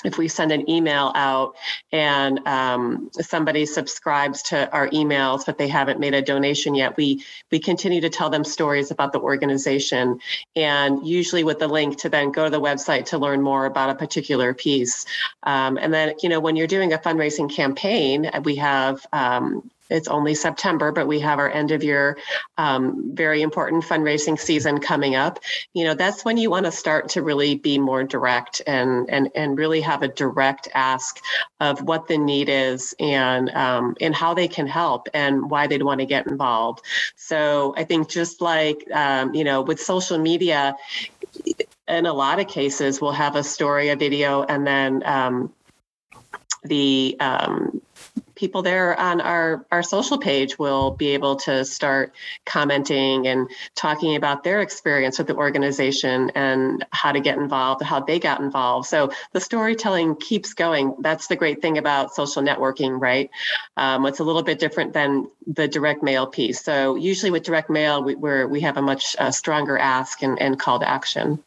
if 0.06 0.18
we 0.18 0.28
send 0.28 0.52
an 0.52 0.70
email 0.70 1.12
out 1.16 1.56
and 1.92 2.46
um, 2.48 3.10
somebody 3.12 3.66
subscribes 3.66 4.44
to 4.44 4.72
our 4.72 4.90
emails 4.90 5.46
but 5.46 5.58
they 5.58 5.68
haven't 5.68 6.00
made 6.00 6.14
a 6.14 6.22
donation 6.22 6.76
yet 6.76 6.96
we 6.98 7.24
we 7.52 7.60
continue 7.60 8.02
to 8.02 8.10
tell 8.10 8.30
them 8.30 8.44
stories 8.44 8.92
about 8.92 9.14
the 9.14 9.20
organization. 9.20 10.20
And 10.56 11.06
usually 11.06 11.44
with 11.44 11.60
the 11.60 11.68
link 11.68 12.00
to 12.00 12.10
then 12.10 12.32
go 12.32 12.46
to 12.46 12.50
the 12.50 12.62
website 12.62 13.06
to 13.06 13.18
learn 13.18 13.42
more 13.42 13.66
about 13.66 13.90
a 13.90 13.96
particular 13.96 14.54
piece. 14.54 15.06
Um, 15.44 15.78
and 15.78 15.94
then 15.94 16.14
you 16.22 16.30
know 16.30 16.40
when 16.40 16.56
you're 16.56 16.68
doing 16.68 16.94
a 16.94 16.98
fundraising 16.98 17.54
campaign 17.54 18.30
we 18.44 18.56
have 18.56 19.06
um, 19.14 19.70
it's 19.90 20.08
only 20.08 20.34
September, 20.34 20.92
but 20.92 21.08
we 21.08 21.20
have 21.20 21.40
our 21.40 21.50
end 21.50 21.72
of 21.72 21.84
year 21.84 22.18
um, 22.58 23.16
very 23.16 23.42
important 23.42 23.84
fundraising 23.84 24.40
season 24.40 24.80
coming 24.80 25.16
up. 25.16 25.40
You 25.74 25.86
know, 25.86 25.94
that's 25.94 26.26
when 26.26 26.38
you 26.38 26.50
want 26.50 26.66
to 26.66 26.72
start 26.72 27.10
to 27.10 27.22
really 27.22 27.56
be 27.56 27.78
more 27.78 28.04
direct 28.04 28.62
and 28.66 29.10
and 29.10 29.30
and 29.36 29.58
really 29.58 29.82
have 29.82 30.02
a 30.02 30.08
direct 30.08 30.68
ask 30.74 31.20
of 31.60 31.82
what 31.84 32.08
the 32.08 32.18
need 32.18 32.50
is 32.50 32.96
and 33.00 33.50
um, 33.52 33.96
and 34.02 34.16
how 34.16 34.34
they 34.34 34.48
can 34.48 34.68
help 34.68 35.08
and 35.14 35.50
why 35.50 35.68
they'd 35.68 35.84
want 35.84 36.00
to 36.00 36.06
get 36.06 36.28
involved. 36.28 36.82
So 37.16 37.74
I 37.78 37.84
think 37.84 38.10
just 38.10 38.42
like 38.42 38.90
um, 38.92 39.36
you 39.36 39.44
know 39.44 39.62
with 39.62 39.80
social 39.80 40.18
media, 40.18 40.76
in 41.88 42.06
a 42.06 42.14
lot 42.14 42.40
of 42.40 42.48
cases, 42.48 43.02
we'll 43.02 43.12
have 43.12 43.36
a 43.36 43.44
story, 43.44 43.90
a 43.90 43.96
video, 43.96 44.44
and 44.44 44.66
then 44.66 45.04
um, 45.06 45.54
the 46.64 47.16
um, 47.20 47.82
people 48.36 48.62
there 48.62 49.00
on 49.00 49.22
our, 49.22 49.66
our 49.72 49.84
social 49.84 50.18
page 50.18 50.60
will 50.60 50.92
be 50.92 51.10
able 51.10 51.36
to 51.38 51.66
start 51.66 52.14
commenting 52.46 53.28
and 53.28 53.50
talking 53.76 54.16
about 54.16 54.44
their 54.44 54.62
experience 54.62 55.18
with 55.18 55.28
the 55.28 55.36
organization 55.36 56.32
and 56.36 56.86
how 56.92 57.12
to 57.12 57.20
get 57.20 57.38
involved, 57.38 57.82
how 57.84 58.00
they 58.00 58.20
got 58.20 58.40
involved. 58.40 58.88
So 58.88 59.12
the 59.32 59.40
storytelling 59.40 60.16
keeps 60.16 60.54
going. 60.54 60.96
That's 61.00 61.28
the 61.28 61.36
great 61.36 61.62
thing 61.62 61.78
about 61.78 62.14
social 62.14 62.44
networking, 62.44 63.00
right? 63.00 63.30
Um, 63.78 64.06
it's 64.06 64.20
a 64.20 64.24
little 64.24 64.44
bit 64.44 64.60
different 64.60 64.94
than 64.94 65.30
the 65.48 65.68
direct 65.68 66.04
mail 66.04 66.28
piece. 66.28 66.64
So 66.64 66.96
usually 66.96 67.32
with 67.32 67.44
direct 67.44 67.70
mail, 67.70 68.04
we, 68.04 68.16
we 68.16 68.46
we 68.46 68.62
have 68.62 68.78
a 68.78 68.82
much 68.82 69.16
uh, 69.20 69.32
stronger 69.32 69.78
ask 69.78 70.24
and, 70.24 70.42
and 70.42 70.58
call 70.58 70.80
to 70.80 70.90
action. 70.90 71.44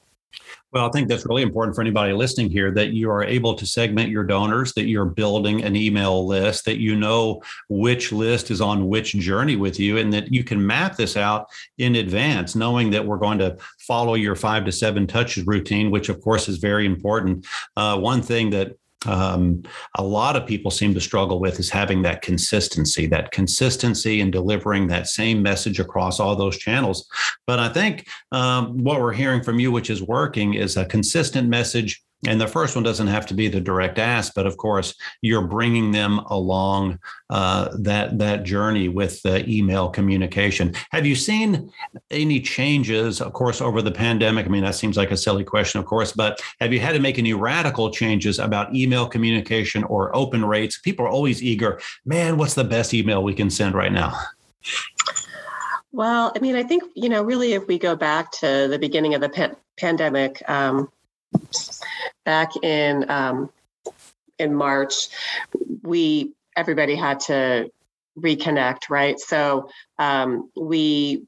Well, 0.70 0.86
I 0.86 0.90
think 0.90 1.08
that's 1.08 1.24
really 1.24 1.40
important 1.40 1.74
for 1.74 1.80
anybody 1.80 2.12
listening 2.12 2.50
here 2.50 2.70
that 2.72 2.90
you 2.90 3.10
are 3.10 3.24
able 3.24 3.54
to 3.54 3.64
segment 3.64 4.10
your 4.10 4.24
donors, 4.24 4.74
that 4.74 4.84
you're 4.84 5.06
building 5.06 5.64
an 5.64 5.74
email 5.74 6.26
list, 6.26 6.66
that 6.66 6.78
you 6.78 6.94
know 6.94 7.40
which 7.70 8.12
list 8.12 8.50
is 8.50 8.60
on 8.60 8.86
which 8.86 9.12
journey 9.14 9.56
with 9.56 9.80
you, 9.80 9.96
and 9.96 10.12
that 10.12 10.30
you 10.30 10.44
can 10.44 10.64
map 10.64 10.94
this 10.96 11.16
out 11.16 11.46
in 11.78 11.94
advance, 11.94 12.54
knowing 12.54 12.90
that 12.90 13.06
we're 13.06 13.16
going 13.16 13.38
to 13.38 13.56
follow 13.78 14.12
your 14.12 14.36
five 14.36 14.66
to 14.66 14.72
seven 14.72 15.06
touches 15.06 15.46
routine, 15.46 15.90
which 15.90 16.10
of 16.10 16.20
course 16.20 16.50
is 16.50 16.58
very 16.58 16.84
important. 16.84 17.46
Uh, 17.74 17.98
one 17.98 18.20
thing 18.20 18.50
that 18.50 18.76
um, 19.06 19.62
a 19.96 20.02
lot 20.02 20.36
of 20.36 20.46
people 20.46 20.70
seem 20.70 20.92
to 20.94 21.00
struggle 21.00 21.38
with 21.38 21.60
is 21.60 21.70
having 21.70 22.02
that 22.02 22.22
consistency, 22.22 23.06
that 23.06 23.30
consistency 23.30 24.20
in 24.20 24.30
delivering 24.30 24.88
that 24.88 25.06
same 25.06 25.42
message 25.42 25.78
across 25.78 26.18
all 26.18 26.34
those 26.34 26.58
channels. 26.58 27.08
But 27.46 27.58
I 27.58 27.68
think 27.68 28.08
um, 28.32 28.78
what 28.78 29.00
we're 29.00 29.12
hearing 29.12 29.42
from 29.42 29.60
you, 29.60 29.70
which 29.70 29.90
is 29.90 30.02
working, 30.02 30.54
is 30.54 30.76
a 30.76 30.84
consistent 30.84 31.48
message 31.48 32.02
and 32.26 32.40
the 32.40 32.48
first 32.48 32.74
one 32.74 32.82
doesn't 32.82 33.06
have 33.06 33.26
to 33.26 33.34
be 33.34 33.46
the 33.46 33.60
direct 33.60 33.98
ask, 33.98 34.34
but 34.34 34.46
of 34.46 34.56
course, 34.56 34.94
you're 35.22 35.46
bringing 35.46 35.92
them 35.92 36.18
along 36.26 36.98
uh, 37.30 37.68
that 37.78 38.18
that 38.18 38.42
journey 38.42 38.88
with 38.88 39.22
the 39.22 39.48
email 39.48 39.88
communication. 39.88 40.74
Have 40.90 41.06
you 41.06 41.14
seen 41.14 41.70
any 42.10 42.40
changes, 42.40 43.20
of 43.20 43.32
course, 43.34 43.60
over 43.60 43.82
the 43.82 43.92
pandemic? 43.92 44.46
I 44.46 44.48
mean, 44.48 44.64
that 44.64 44.74
seems 44.74 44.96
like 44.96 45.12
a 45.12 45.16
silly 45.16 45.44
question, 45.44 45.78
of 45.78 45.86
course, 45.86 46.10
but 46.10 46.40
have 46.60 46.72
you 46.72 46.80
had 46.80 46.92
to 46.92 47.00
make 47.00 47.18
any 47.18 47.34
radical 47.34 47.90
changes 47.90 48.40
about 48.40 48.74
email 48.74 49.06
communication 49.06 49.84
or 49.84 50.14
open 50.16 50.44
rates? 50.44 50.78
People 50.80 51.06
are 51.06 51.10
always 51.10 51.40
eager. 51.40 51.80
Man, 52.04 52.36
what's 52.36 52.54
the 52.54 52.64
best 52.64 52.94
email 52.94 53.22
we 53.22 53.34
can 53.34 53.48
send 53.48 53.76
right 53.76 53.92
now? 53.92 54.18
Well, 55.92 56.32
I 56.34 56.40
mean, 56.40 56.56
I 56.56 56.64
think 56.64 56.82
you 56.96 57.08
know, 57.08 57.22
really, 57.22 57.52
if 57.52 57.68
we 57.68 57.78
go 57.78 57.94
back 57.94 58.32
to 58.32 58.66
the 58.68 58.78
beginning 58.78 59.14
of 59.14 59.20
the 59.20 59.28
pan- 59.28 59.56
pandemic. 59.78 60.42
Um, 60.48 60.90
back 62.24 62.50
in 62.62 63.08
um, 63.10 63.50
in 64.38 64.54
March, 64.54 65.08
we 65.82 66.32
everybody 66.56 66.94
had 66.94 67.20
to 67.20 67.70
reconnect, 68.18 68.90
right? 68.90 69.18
So 69.18 69.68
um, 69.98 70.50
we 70.56 71.22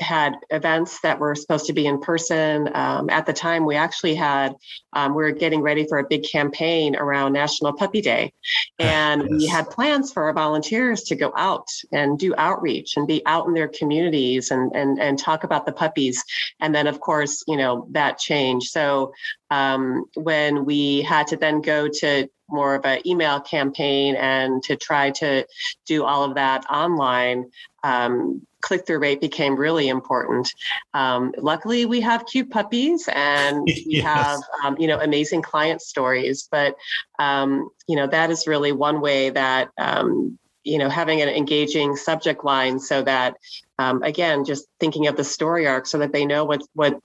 had 0.00 0.36
events 0.50 1.00
that 1.00 1.18
were 1.18 1.34
supposed 1.34 1.66
to 1.66 1.72
be 1.72 1.86
in 1.86 2.00
person. 2.00 2.70
Um, 2.74 3.10
at 3.10 3.26
the 3.26 3.32
time, 3.32 3.66
we 3.66 3.76
actually 3.76 4.14
had, 4.14 4.54
um, 4.94 5.14
we 5.14 5.22
were 5.22 5.30
getting 5.30 5.60
ready 5.60 5.86
for 5.86 5.98
a 5.98 6.06
big 6.08 6.24
campaign 6.24 6.96
around 6.96 7.32
National 7.32 7.72
Puppy 7.72 8.00
Day. 8.00 8.32
And 8.78 9.22
yes. 9.22 9.30
we 9.30 9.46
had 9.46 9.70
plans 9.70 10.12
for 10.12 10.24
our 10.24 10.32
volunteers 10.32 11.02
to 11.04 11.14
go 11.14 11.32
out 11.36 11.68
and 11.92 12.18
do 12.18 12.34
outreach 12.36 12.96
and 12.96 13.06
be 13.06 13.24
out 13.26 13.46
in 13.46 13.54
their 13.54 13.68
communities 13.68 14.50
and, 14.50 14.72
and, 14.74 14.98
and 14.98 15.18
talk 15.18 15.44
about 15.44 15.66
the 15.66 15.72
puppies. 15.72 16.24
And 16.60 16.74
then, 16.74 16.86
of 16.86 17.00
course, 17.00 17.44
you 17.46 17.56
know, 17.56 17.86
that 17.90 18.18
changed. 18.18 18.70
So 18.70 19.12
um, 19.50 20.06
when 20.14 20.64
we 20.64 21.02
had 21.02 21.26
to 21.28 21.36
then 21.36 21.60
go 21.60 21.88
to 21.88 22.28
more 22.50 22.74
of 22.74 22.84
an 22.84 23.06
email 23.06 23.40
campaign 23.40 24.16
and 24.16 24.62
to 24.64 24.76
try 24.76 25.10
to 25.10 25.46
do 25.86 26.04
all 26.04 26.24
of 26.24 26.34
that 26.34 26.64
online, 26.70 27.50
um, 27.82 28.46
click 28.60 28.86
through 28.86 28.98
rate 28.98 29.20
became 29.20 29.56
really 29.56 29.88
important. 29.88 30.52
Um, 30.94 31.32
luckily, 31.38 31.86
we 31.86 32.00
have 32.00 32.26
cute 32.26 32.50
puppies 32.50 33.08
and 33.12 33.64
we 33.66 33.84
yes. 33.86 34.04
have 34.04 34.40
um, 34.64 34.76
you 34.78 34.86
know 34.86 35.00
amazing 35.00 35.42
client 35.42 35.82
stories. 35.82 36.48
But 36.50 36.76
um, 37.18 37.70
you 37.86 37.96
know 37.96 38.06
that 38.06 38.30
is 38.30 38.46
really 38.46 38.72
one 38.72 39.00
way 39.00 39.30
that 39.30 39.70
um, 39.78 40.38
you 40.64 40.78
know 40.78 40.88
having 40.88 41.22
an 41.22 41.28
engaging 41.28 41.96
subject 41.96 42.44
line 42.44 42.78
so 42.78 43.02
that 43.02 43.36
um, 43.78 44.02
again 44.02 44.44
just 44.44 44.66
thinking 44.78 45.06
of 45.06 45.16
the 45.16 45.24
story 45.24 45.66
arc 45.66 45.86
so 45.86 45.98
that 45.98 46.12
they 46.12 46.26
know 46.26 46.44
what 46.44 46.62
what 46.74 47.00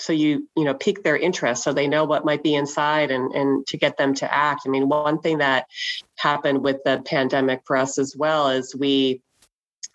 so 0.00 0.12
you 0.12 0.48
you 0.56 0.64
know 0.64 0.74
pique 0.74 1.02
their 1.02 1.16
interest 1.16 1.62
so 1.62 1.72
they 1.72 1.88
know 1.88 2.04
what 2.04 2.24
might 2.24 2.42
be 2.42 2.54
inside 2.54 3.10
and 3.10 3.32
and 3.32 3.66
to 3.66 3.76
get 3.76 3.96
them 3.96 4.14
to 4.14 4.32
act. 4.32 4.62
I 4.66 4.70
mean 4.70 4.88
one 4.88 5.20
thing 5.20 5.38
that 5.38 5.66
happened 6.16 6.62
with 6.62 6.78
the 6.84 7.02
pandemic 7.04 7.62
for 7.64 7.76
us 7.76 7.98
as 7.98 8.14
well 8.16 8.48
is 8.50 8.74
we 8.74 9.20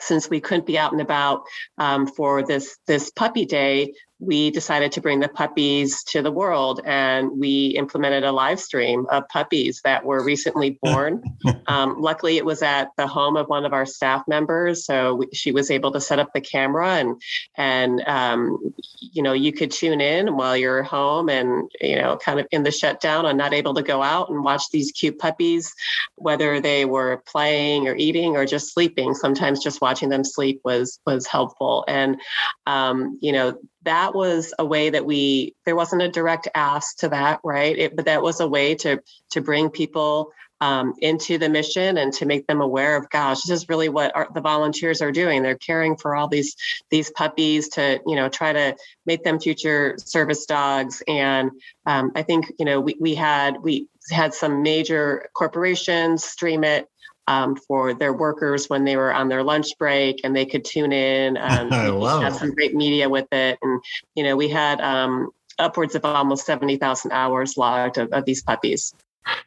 since 0.01 0.29
we 0.29 0.41
couldn't 0.41 0.65
be 0.65 0.77
out 0.77 0.91
and 0.91 1.01
about 1.01 1.43
um, 1.77 2.07
for 2.07 2.43
this 2.43 2.77
this 2.88 3.10
puppy 3.12 3.45
day, 3.45 3.93
we 4.20 4.51
decided 4.51 4.91
to 4.93 5.01
bring 5.01 5.20
the 5.20 5.27
puppies 5.27 6.03
to 6.03 6.22
the 6.22 6.32
world 6.32 6.82
and 6.86 7.29
we 7.38 7.67
implemented 7.77 8.24
a 8.24 8.32
live 8.32 8.60
stream 8.60 9.05
of 9.10 9.27
puppies 9.29 9.82
that 9.84 10.05
were 10.05 10.24
recently 10.24 10.79
born. 10.84 11.22
um, 11.67 12.00
luckily, 12.00 12.38
it 12.38 12.46
was 12.46 12.62
at 12.62 12.89
the 12.98 13.08
home 13.08 13.36
of 13.36 13.48
one 13.48 13.65
of 13.65 13.74
our 13.74 13.86
staff 13.86 14.24
members, 14.27 14.86
so 14.86 15.15
we, 15.15 15.27
she 15.34 15.51
was 15.51 15.70
able 15.72 15.91
to 15.91 16.01
set 16.01 16.20
up 16.20 16.32
the 16.34 16.41
camera 16.41 16.96
and 16.96 17.22
and 17.55 18.01
um, 18.08 18.74
you 19.00 19.24
know 19.24 19.34
you 19.34 19.51
could 19.51 19.72
tune 19.72 20.01
in 20.01 20.36
while 20.36 20.55
you're 20.55 20.84
home 20.84 21.29
and 21.29 21.70
you 21.82 21.96
know 21.96 22.17
kind 22.17 22.39
of 22.39 22.48
in 22.51 22.63
the 22.63 22.72
shutdown 22.72 23.25
and 23.25 23.38
not 23.38 23.53
able 23.53 23.74
to 23.74 23.84
go 23.84 24.01
out 24.01 24.29
and 24.29 24.43
watch 24.43 24.63
these 24.72 24.91
cute 24.91 25.20
puppies, 25.20 25.74
whether 26.15 26.60
they 26.60 26.86
were 26.86 27.24
playing 27.25 27.88
or 27.88 27.96
eating 27.96 28.36
or 28.36 28.46
just 28.46 28.74
sleeping. 28.74 29.13
Sometimes 29.13 29.63
just 29.63 29.82
watching 29.82 30.10
them 30.10 30.24
sleep 30.24 30.62
was 30.63 31.00
was 31.05 31.27
helpful 31.27 31.84
and 31.88 32.20
um, 32.65 33.17
you 33.22 33.32
know 33.32 33.58
that 33.83 34.15
was 34.15 34.53
a 34.57 34.65
way 34.65 34.89
that 34.89 35.05
we 35.05 35.55
there 35.65 35.75
wasn't 35.75 36.01
a 36.01 36.09
direct 36.09 36.47
ask 36.55 36.97
to 36.97 37.09
that 37.09 37.39
right? 37.43 37.77
It, 37.77 37.95
but 37.95 38.05
that 38.05 38.21
was 38.21 38.39
a 38.39 38.47
way 38.47 38.75
to 38.75 39.01
to 39.31 39.41
bring 39.41 39.69
people 39.69 40.31
um, 40.61 40.93
into 40.99 41.37
the 41.37 41.49
mission 41.49 41.97
and 41.97 42.13
to 42.13 42.25
make 42.25 42.47
them 42.47 42.61
aware 42.61 42.95
of 42.95 43.09
gosh 43.09 43.41
this 43.41 43.49
is 43.61 43.67
really 43.67 43.89
what 43.89 44.15
our, 44.15 44.29
the 44.33 44.41
volunteers 44.41 45.01
are 45.01 45.11
doing. 45.11 45.43
They're 45.43 45.57
caring 45.57 45.97
for 45.97 46.15
all 46.15 46.27
these 46.27 46.55
these 46.89 47.11
puppies 47.11 47.69
to 47.69 48.01
you 48.07 48.15
know 48.15 48.29
try 48.29 48.53
to 48.53 48.75
make 49.05 49.23
them 49.23 49.39
future 49.39 49.95
service 49.97 50.45
dogs. 50.45 51.03
And 51.07 51.51
um, 51.85 52.11
i 52.15 52.23
think 52.23 52.51
you 52.59 52.65
know 52.65 52.79
we, 52.79 52.95
we 52.99 53.15
had 53.15 53.61
we 53.61 53.87
had 54.09 54.33
some 54.33 54.63
major 54.63 55.29
corporations 55.33 56.23
stream 56.23 56.63
it 56.63 56.87
um, 57.27 57.56
for 57.56 57.94
their 57.94 58.13
workers 58.13 58.70
when 58.70 58.84
they 58.84 58.96
were 58.96 59.13
on 59.13 59.30
their 59.30 59.44
lunch 59.44 59.77
break 59.77 60.22
and 60.24 60.36
they 60.36 60.46
could 60.46 60.65
tune 60.65 60.92
in. 60.92 61.38
and 61.38 61.74
I 61.74 61.88
love 61.88 62.24
had 62.24 62.36
some 62.36 62.53
great 62.53 62.75
media 62.75 63.10
with 63.10 63.27
it. 63.32 63.58
And, 63.62 63.82
you 64.15 64.24
know, 64.24 64.36
we 64.36 64.50
had 64.50 64.82
um, 64.82 65.30
upwards 65.60 65.96
of 65.96 66.06
almost 66.06 66.46
70,000 66.46 67.12
hours 67.12 67.58
logged 67.58 67.98
of, 67.98 68.12
of 68.12 68.25
these 68.25 68.44
puppies. 68.44 68.94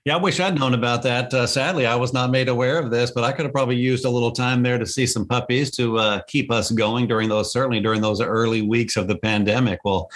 Yeah, 0.05 0.15
I 0.15 0.21
wish 0.21 0.39
I'd 0.39 0.59
known 0.59 0.75
about 0.75 1.03
that. 1.03 1.35
Uh, 1.35 1.47
sadly, 1.47 1.85
I 1.85 1.97
was 1.97 2.13
not 2.13 2.31
made 2.31 2.49
aware 2.49 2.79
of 2.79 2.91
this, 2.91 3.11
but 3.11 3.25
I 3.25 3.33
could 3.33 3.45
have 3.45 3.53
probably 3.53 3.77
used 3.77 4.05
a 4.05 4.11
little 4.11 4.31
time 4.31 4.63
there 4.63 4.79
to 4.79 4.87
see 4.87 5.07
some 5.07 5.27
puppies 5.27 5.71
to 5.73 5.99
uh, 5.99 6.23
keep 6.29 6.51
us 6.51 6.71
going 6.71 7.09
during 7.09 7.29
those, 7.29 7.53
certainly 7.53 7.81
during 7.81 8.01
those 8.01 8.21
early 8.21 8.63
weeks 8.63 8.97
of 8.97 9.09
the 9.09 9.19
pandemic. 9.19 9.81
Well, 9.85 10.09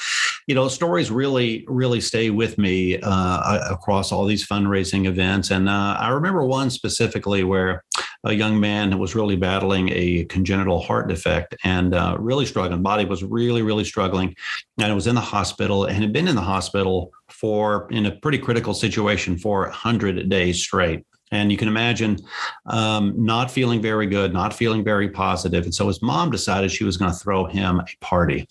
you 0.47 0.55
know, 0.55 0.69
stories 0.69 1.11
really, 1.11 1.65
really 1.69 2.01
stay 2.01 2.31
with 2.31 2.57
me 2.57 2.99
uh, 3.03 3.69
across 3.71 4.13
all 4.13 4.27
these 4.27 4.47
fundraising 4.47 5.07
events. 5.07 5.51
And 5.51 5.69
uh, 5.69 5.97
I 5.99 6.09
remember 6.11 6.45
one 6.45 6.71
specifically 6.71 7.45
where 7.45 7.85
a 8.25 8.33
young 8.33 8.61
man 8.61 8.99
was 8.99 9.15
really 9.15 9.37
battling 9.37 9.91
a 9.93 10.25
congenital 10.27 10.81
heart 10.81 11.09
defect 11.09 11.57
and 11.65 11.95
uh, 11.95 12.17
really 12.19 12.47
struggling. 12.47 12.83
Body 12.83 13.05
was 13.05 13.25
really, 13.25 13.63
really 13.63 13.85
struggling, 13.85 14.35
and 14.79 14.91
it 14.91 14.95
was 14.95 15.07
in 15.07 15.15
the 15.15 15.21
hospital 15.21 15.85
and 15.85 16.03
had 16.03 16.13
been 16.13 16.29
in 16.29 16.35
the 16.35 16.43
hospital 16.43 17.13
for 17.41 17.89
in 17.91 18.07
a 18.07 18.11
pretty 18.11 18.39
critical 18.39 18.75
situation 18.75 19.39
for 19.39 19.63
100 19.63 20.29
days 20.29 20.63
straight. 20.63 21.05
And 21.33 21.51
you 21.51 21.57
can 21.57 21.69
imagine 21.69 22.19
um, 22.67 23.15
not 23.17 23.51
feeling 23.51 23.81
very 23.81 24.07
good, 24.07 24.33
not 24.33 24.53
feeling 24.53 24.83
very 24.83 25.09
positive. 25.09 25.65
And 25.65 25.75
so 25.75 25.87
his 25.87 26.03
mom 26.03 26.31
decided 26.31 26.71
she 26.71 26.85
was 26.85 26.97
going 26.97 27.13
to 27.13 27.17
throw 27.17 27.47
him 27.47 27.81
a 27.81 27.87
party. 28.01 28.49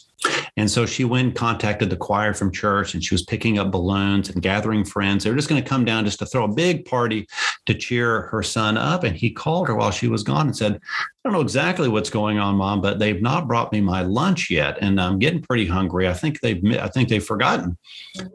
And 0.57 0.69
so 0.69 0.85
she 0.85 1.05
went 1.05 1.27
and 1.27 1.35
contacted 1.35 1.89
the 1.89 1.97
choir 1.97 2.33
from 2.33 2.51
church 2.51 2.93
and 2.93 3.03
she 3.03 3.13
was 3.13 3.23
picking 3.23 3.57
up 3.57 3.71
balloons 3.71 4.29
and 4.29 4.41
gathering 4.41 4.83
friends. 4.83 5.23
They 5.23 5.29
were 5.29 5.35
just 5.35 5.49
going 5.49 5.61
to 5.61 5.67
come 5.67 5.85
down 5.85 6.05
just 6.05 6.19
to 6.19 6.25
throw 6.25 6.43
a 6.43 6.53
big 6.53 6.85
party 6.85 7.27
to 7.65 7.73
cheer 7.73 8.23
her 8.23 8.43
son 8.43 8.77
up. 8.77 9.03
And 9.03 9.15
he 9.15 9.31
called 9.31 9.67
her 9.67 9.75
while 9.75 9.91
she 9.91 10.07
was 10.07 10.23
gone 10.23 10.47
and 10.47 10.57
said, 10.57 10.73
I 10.75 11.29
don't 11.29 11.33
know 11.33 11.41
exactly 11.41 11.87
what's 11.87 12.09
going 12.09 12.39
on, 12.39 12.55
mom, 12.55 12.81
but 12.81 12.99
they've 12.99 13.21
not 13.21 13.47
brought 13.47 13.71
me 13.71 13.81
my 13.81 14.01
lunch 14.01 14.49
yet. 14.49 14.77
And 14.81 14.99
I'm 14.99 15.19
getting 15.19 15.41
pretty 15.41 15.65
hungry. 15.65 16.07
I 16.07 16.13
think 16.13 16.39
they've, 16.41 16.61
I 16.79 16.87
think 16.87 17.09
they've 17.09 17.23
forgotten. 17.23 17.77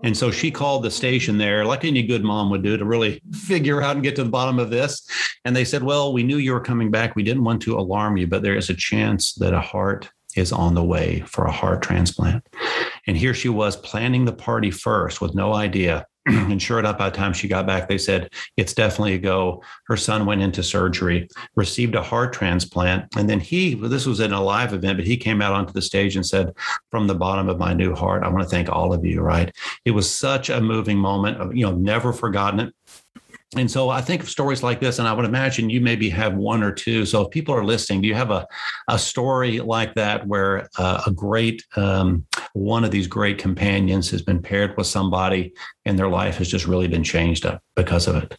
And 0.02 0.16
so 0.16 0.30
she 0.30 0.50
called 0.50 0.82
the 0.82 0.90
station 0.90 1.38
there, 1.38 1.64
like 1.64 1.84
any 1.84 2.02
good 2.02 2.24
mom 2.24 2.50
would 2.50 2.62
do 2.62 2.76
to 2.76 2.84
really 2.84 3.20
figure 3.32 3.82
out 3.82 3.96
and 3.96 4.02
get 4.02 4.16
to 4.16 4.24
the 4.24 4.30
bottom 4.30 4.58
of 4.58 4.70
this. 4.70 5.06
And 5.44 5.54
they 5.54 5.64
said, 5.64 5.82
well, 5.82 6.12
we 6.12 6.22
knew 6.22 6.36
you 6.36 6.52
were 6.52 6.60
coming 6.60 6.90
back. 6.90 7.16
We 7.16 7.22
didn't 7.22 7.44
want 7.44 7.62
to 7.62 7.78
alarm 7.78 8.16
you, 8.16 8.26
but 8.26 8.42
there 8.42 8.56
is 8.56 8.70
a 8.70 8.74
chance 8.74 9.34
that 9.34 9.52
a 9.52 9.60
heart 9.60 10.10
is 10.36 10.52
on 10.52 10.74
the 10.74 10.84
way 10.84 11.20
for 11.26 11.44
a 11.44 11.52
heart 11.52 11.82
transplant. 11.82 12.46
And 13.06 13.16
here 13.16 13.34
she 13.34 13.48
was 13.48 13.76
planning 13.76 14.24
the 14.24 14.32
party 14.32 14.70
first 14.70 15.20
with 15.20 15.34
no 15.34 15.54
idea. 15.54 16.06
and 16.26 16.60
sure 16.60 16.78
enough, 16.78 16.96
by 16.96 17.10
the 17.10 17.16
time 17.16 17.34
she 17.34 17.48
got 17.48 17.66
back, 17.66 17.86
they 17.86 17.98
said, 17.98 18.30
it's 18.56 18.72
definitely 18.72 19.14
a 19.14 19.18
go. 19.18 19.62
Her 19.86 19.96
son 19.96 20.24
went 20.24 20.40
into 20.40 20.62
surgery, 20.62 21.28
received 21.54 21.94
a 21.94 22.02
heart 22.02 22.32
transplant. 22.32 23.14
And 23.14 23.28
then 23.28 23.40
he, 23.40 23.74
this 23.74 24.06
was 24.06 24.20
in 24.20 24.32
a 24.32 24.42
live 24.42 24.72
event, 24.72 24.96
but 24.96 25.06
he 25.06 25.18
came 25.18 25.42
out 25.42 25.52
onto 25.52 25.74
the 25.74 25.82
stage 25.82 26.16
and 26.16 26.24
said, 26.24 26.54
from 26.90 27.06
the 27.06 27.14
bottom 27.14 27.50
of 27.50 27.58
my 27.58 27.74
new 27.74 27.94
heart, 27.94 28.22
I 28.22 28.28
want 28.28 28.42
to 28.42 28.48
thank 28.48 28.70
all 28.70 28.94
of 28.94 29.04
you, 29.04 29.20
right? 29.20 29.54
It 29.84 29.90
was 29.90 30.10
such 30.10 30.48
a 30.48 30.62
moving 30.62 30.96
moment, 30.96 31.42
of, 31.42 31.54
you 31.54 31.66
know, 31.66 31.74
never 31.74 32.12
forgotten 32.12 32.60
it 32.60 32.74
and 33.56 33.70
so 33.70 33.90
I 33.90 34.00
think 34.00 34.22
of 34.22 34.28
stories 34.28 34.62
like 34.62 34.80
this, 34.80 34.98
and 34.98 35.08
I 35.08 35.12
would 35.12 35.24
imagine 35.24 35.70
you 35.70 35.80
maybe 35.80 36.08
have 36.10 36.34
one 36.34 36.62
or 36.62 36.72
two. 36.72 37.06
So 37.06 37.22
if 37.22 37.30
people 37.30 37.54
are 37.54 37.64
listening, 37.64 38.02
do 38.02 38.08
you 38.08 38.14
have 38.14 38.30
a, 38.30 38.46
a 38.88 38.98
story 38.98 39.60
like 39.60 39.94
that 39.94 40.26
where 40.26 40.68
uh, 40.78 41.02
a 41.06 41.10
great 41.10 41.64
um, 41.76 42.26
one 42.52 42.84
of 42.84 42.90
these 42.90 43.06
great 43.06 43.38
companions 43.38 44.10
has 44.10 44.22
been 44.22 44.40
paired 44.40 44.76
with 44.76 44.86
somebody 44.86 45.52
and 45.84 45.98
their 45.98 46.08
life 46.08 46.36
has 46.38 46.48
just 46.48 46.66
really 46.66 46.88
been 46.88 47.04
changed 47.04 47.46
up 47.46 47.62
because 47.76 48.06
of 48.06 48.16
it? 48.16 48.36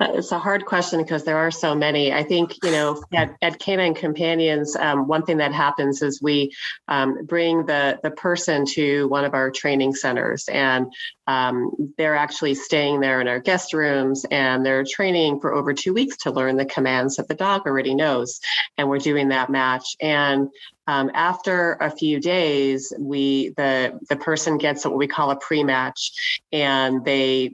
It's 0.00 0.32
a 0.32 0.38
hard 0.38 0.64
question 0.64 1.02
because 1.02 1.24
there 1.24 1.38
are 1.38 1.50
so 1.50 1.74
many. 1.74 2.12
I 2.12 2.22
think, 2.22 2.56
you 2.62 2.70
know, 2.70 3.02
at, 3.12 3.34
at 3.42 3.58
Canine 3.58 3.94
Companions, 3.94 4.76
um, 4.76 5.08
one 5.08 5.24
thing 5.24 5.38
that 5.38 5.52
happens 5.52 6.02
is 6.02 6.22
we 6.22 6.52
um, 6.86 7.24
bring 7.26 7.66
the, 7.66 7.98
the 8.02 8.10
person 8.10 8.64
to 8.66 9.08
one 9.08 9.24
of 9.24 9.34
our 9.34 9.50
training 9.50 9.94
centers 9.94 10.48
and 10.48 10.92
um, 11.26 11.92
they're 11.98 12.16
actually 12.16 12.54
staying 12.54 13.00
there 13.00 13.20
in 13.20 13.28
our 13.28 13.40
guest 13.40 13.74
rooms 13.74 14.24
and 14.30 14.64
they're 14.64 14.84
training 14.84 15.40
for 15.40 15.52
over 15.52 15.74
two 15.74 15.92
weeks 15.92 16.16
to 16.18 16.30
learn 16.30 16.56
the 16.56 16.64
commands 16.64 17.16
that 17.16 17.28
the 17.28 17.34
dog 17.34 17.66
already 17.66 17.94
knows. 17.94 18.40
And 18.76 18.88
we're 18.88 18.98
doing 18.98 19.28
that 19.28 19.50
match. 19.50 19.96
And 20.00 20.48
um, 20.88 21.10
after 21.12 21.74
a 21.74 21.90
few 21.90 22.18
days, 22.18 22.94
we 22.98 23.50
the 23.58 24.00
the 24.08 24.16
person 24.16 24.56
gets 24.56 24.86
what 24.86 24.96
we 24.96 25.06
call 25.06 25.30
a 25.30 25.36
pre-match, 25.36 26.40
and 26.50 27.04
they 27.04 27.52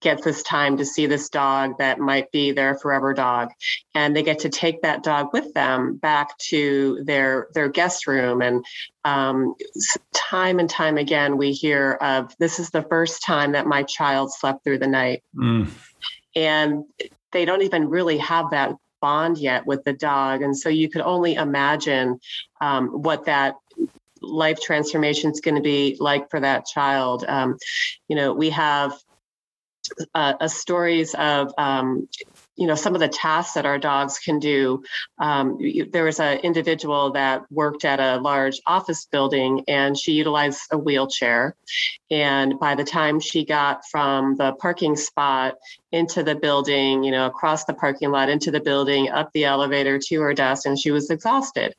get 0.00 0.22
this 0.22 0.42
time 0.42 0.76
to 0.76 0.84
see 0.84 1.06
this 1.06 1.28
dog 1.28 1.78
that 1.78 1.98
might 1.98 2.30
be 2.30 2.52
their 2.52 2.78
forever 2.78 3.14
dog. 3.14 3.50
And 3.94 4.14
they 4.14 4.22
get 4.22 4.40
to 4.40 4.48
take 4.48 4.82
that 4.82 5.02
dog 5.02 5.32
with 5.32 5.52
them 5.54 5.96
back 5.96 6.36
to 6.50 7.02
their 7.04 7.48
their 7.54 7.68
guest 7.68 8.06
room. 8.06 8.42
And 8.42 8.64
um, 9.04 9.54
time 10.12 10.58
and 10.58 10.70
time 10.70 10.98
again 10.98 11.36
we 11.36 11.52
hear 11.52 11.92
of 12.00 12.34
this 12.38 12.58
is 12.58 12.70
the 12.70 12.82
first 12.82 13.24
time 13.24 13.52
that 13.52 13.66
my 13.66 13.82
child 13.82 14.32
slept 14.32 14.64
through 14.64 14.78
the 14.78 14.86
night. 14.86 15.22
Mm. 15.34 15.70
and 16.36 16.84
they 17.32 17.44
don't 17.44 17.62
even 17.62 17.88
really 17.88 18.18
have 18.18 18.50
that 18.50 18.74
bond 19.00 19.38
yet 19.38 19.66
with 19.66 19.84
the 19.84 19.92
dog. 19.92 20.42
And 20.42 20.56
so 20.56 20.68
you 20.68 20.88
could 20.88 21.02
only 21.02 21.34
imagine 21.34 22.20
um, 22.60 22.88
what 22.88 23.26
that 23.26 23.56
life 24.20 24.60
transformation 24.60 25.30
is 25.30 25.40
going 25.40 25.54
to 25.54 25.60
be 25.60 25.96
like 26.00 26.30
for 26.30 26.40
that 26.40 26.66
child. 26.66 27.24
Um, 27.28 27.58
you 28.08 28.16
know 28.16 28.32
we 28.32 28.50
have 28.50 28.92
uh, 30.14 30.48
stories 30.48 31.14
of 31.14 31.52
um, 31.58 32.08
you 32.58 32.66
know 32.66 32.74
some 32.74 32.94
of 32.94 33.00
the 33.00 33.08
tasks 33.08 33.54
that 33.54 33.64
our 33.64 33.78
dogs 33.78 34.18
can 34.18 34.38
do. 34.38 34.82
Um, 35.18 35.58
there 35.90 36.04
was 36.04 36.20
an 36.20 36.38
individual 36.38 37.12
that 37.12 37.50
worked 37.50 37.84
at 37.84 38.00
a 38.00 38.20
large 38.20 38.60
office 38.66 39.06
building 39.06 39.64
and 39.68 39.96
she 39.96 40.12
utilized 40.12 40.60
a 40.72 40.78
wheelchair. 40.78 41.54
And 42.10 42.58
by 42.58 42.74
the 42.74 42.84
time 42.84 43.20
she 43.20 43.44
got 43.44 43.82
from 43.90 44.36
the 44.36 44.52
parking 44.54 44.96
spot 44.96 45.54
into 45.90 46.22
the 46.22 46.34
building, 46.34 47.02
you 47.02 47.10
know, 47.10 47.26
across 47.26 47.64
the 47.64 47.74
parking 47.74 48.10
lot, 48.10 48.28
into 48.28 48.50
the 48.50 48.60
building, 48.60 49.08
up 49.10 49.30
the 49.32 49.44
elevator 49.44 49.98
to 49.98 50.20
her 50.20 50.34
desk, 50.34 50.66
and 50.66 50.78
she 50.78 50.90
was 50.90 51.10
exhausted. 51.10 51.74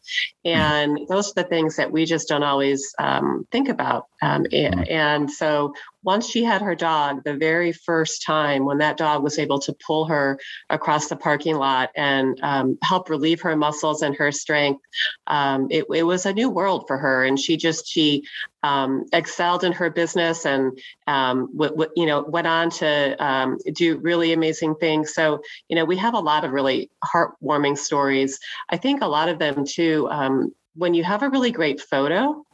Hmm. 0.46 0.52
And 0.52 0.98
mm-hmm. 0.98 1.14
those 1.14 1.32
are 1.32 1.44
the 1.44 1.50
things 1.50 1.76
that 1.76 1.92
we 1.92 2.06
just 2.06 2.28
don't 2.28 2.44
always 2.44 2.94
um, 2.98 3.48
think 3.52 3.70
about. 3.70 4.08
Um, 4.22 4.44
mm-hmm. 4.44 4.84
And 4.90 5.30
so 5.30 5.74
once 6.04 6.30
she 6.30 6.44
had 6.44 6.62
her 6.62 6.76
dog, 6.76 7.24
the 7.24 7.36
very 7.36 7.72
first 7.72 8.24
time 8.26 8.66
when 8.66 8.78
that 8.78 8.98
dog 8.98 9.22
was 9.22 9.38
able 9.38 9.60
to 9.60 9.76
pull 9.86 10.06
her 10.06 10.40
across 10.70 11.08
the 11.08 11.16
parking 11.16 11.56
lot 11.56 11.90
and 11.96 12.40
um, 12.42 12.78
help 12.84 13.10
relieve 13.10 13.42
her 13.42 13.56
muscles 13.56 14.02
and 14.02 14.16
her 14.16 14.32
strength, 14.32 14.82
um, 15.28 15.68
it, 15.70 15.86
it 15.94 16.04
was 16.04 16.26
a 16.26 16.34
new 16.34 16.50
world 16.50 16.86
for 16.88 16.98
her. 16.98 17.26
And 17.26 17.40
she 17.40 17.58
just, 17.58 17.88
she 17.88 18.24
um, 18.64 19.06
excelled 19.14 19.64
in 19.64 19.72
her 19.72 19.90
business 19.90 20.46
and 20.46 20.78
um, 21.08 21.50
w- 21.54 21.72
w- 21.72 21.92
you 21.96 22.06
know 22.06 22.22
went 22.22 22.48
on 22.48 22.70
to 22.70 23.26
um, 23.26 23.58
do 23.74 23.98
really 23.98 24.34
amazing 24.34 24.76
things. 24.76 25.14
So 25.14 25.42
you 25.68 25.76
know 25.76 25.86
we 25.86 25.98
have 25.98 26.14
a 26.14 26.20
lot 26.20 26.46
of 26.46 26.52
really 26.52 26.90
heartwarming 27.04 27.78
stories. 27.78 28.40
I 28.70 28.78
think 28.78 29.02
a 29.02 29.08
lot 29.08 29.30
of 29.30 29.40
them 29.40 29.66
too. 29.66 30.08
Um, 30.10 30.54
when 30.76 30.94
you 30.94 31.04
have 31.04 31.24
a 31.24 31.30
really 31.30 31.52
great 31.52 31.82
photo, 31.82 32.46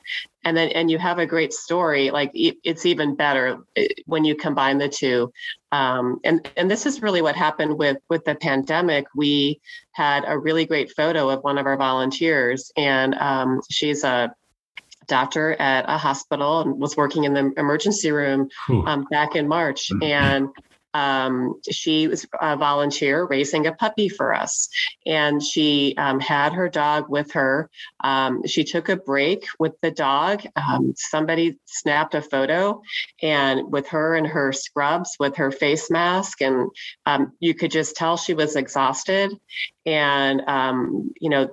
and 0.43 0.55
then 0.55 0.69
and 0.69 0.89
you 0.89 0.97
have 0.97 1.19
a 1.19 1.25
great 1.25 1.53
story, 1.53 2.11
like 2.11 2.31
it's 2.33 2.85
even 2.85 3.15
better 3.15 3.57
eh, 3.75 3.87
when 4.05 4.23
you 4.23 4.35
combine 4.35 4.77
the 4.77 4.89
two. 4.89 5.31
Um, 5.71 6.19
and 6.23 6.47
and 6.55 6.69
this 6.69 6.85
is 6.85 7.01
really 7.01 7.21
what 7.21 7.35
happened 7.35 7.77
with 7.77 7.97
with 8.09 8.23
the 8.25 8.35
pandemic. 8.35 9.05
We 9.15 9.59
had 9.91 10.23
a 10.27 10.37
really 10.37 10.65
great 10.65 10.91
photo 10.91 11.29
of 11.29 11.43
one 11.43 11.57
of 11.57 11.65
our 11.65 11.77
volunteers, 11.77 12.71
and 12.77 13.15
um, 13.15 13.61
she's 13.69 14.03
a 14.03 14.33
doctor 15.07 15.53
at 15.53 15.85
a 15.87 15.97
hospital 15.97 16.61
and 16.61 16.79
was 16.79 16.97
working 16.97 17.23
in 17.23 17.33
the 17.33 17.53
emergency 17.57 18.11
room 18.11 18.49
um, 18.69 19.05
back 19.09 19.35
in 19.35 19.47
March. 19.47 19.89
Mm-hmm. 19.89 20.03
And 20.03 20.49
um, 20.95 21.59
she 21.69 22.07
was 22.07 22.25
a 22.39 22.55
volunteer 22.55 23.25
raising 23.25 23.67
a 23.67 23.73
puppy 23.73 24.07
for 24.07 24.33
us. 24.33 24.69
And 25.05 25.43
she 25.43 25.93
um, 25.97 26.21
had 26.21 26.53
her 26.53 26.69
dog 26.69 27.09
with 27.09 27.33
her. 27.33 27.69
Um, 27.99 28.47
she 28.47 28.63
took 28.63 28.87
a 28.87 28.95
break 28.95 29.45
with 29.59 29.73
the 29.81 29.91
dog. 29.91 30.43
Um, 30.55 30.93
somebody 30.95 31.59
snapped 31.65 32.15
a 32.15 32.21
photo 32.21 32.81
and 33.21 33.73
with 33.73 33.89
her 33.89 34.15
and 34.15 34.25
her 34.25 34.53
scrubs, 34.53 35.17
with 35.19 35.35
her 35.35 35.51
face 35.51 35.91
mask. 35.91 36.41
And 36.41 36.69
um, 37.05 37.33
you 37.41 37.53
could 37.53 37.71
just 37.71 37.97
tell 37.97 38.15
she 38.15 38.33
was 38.33 38.55
exhausted. 38.55 39.33
And, 39.85 40.41
um, 40.47 41.11
you 41.19 41.29
know, 41.29 41.49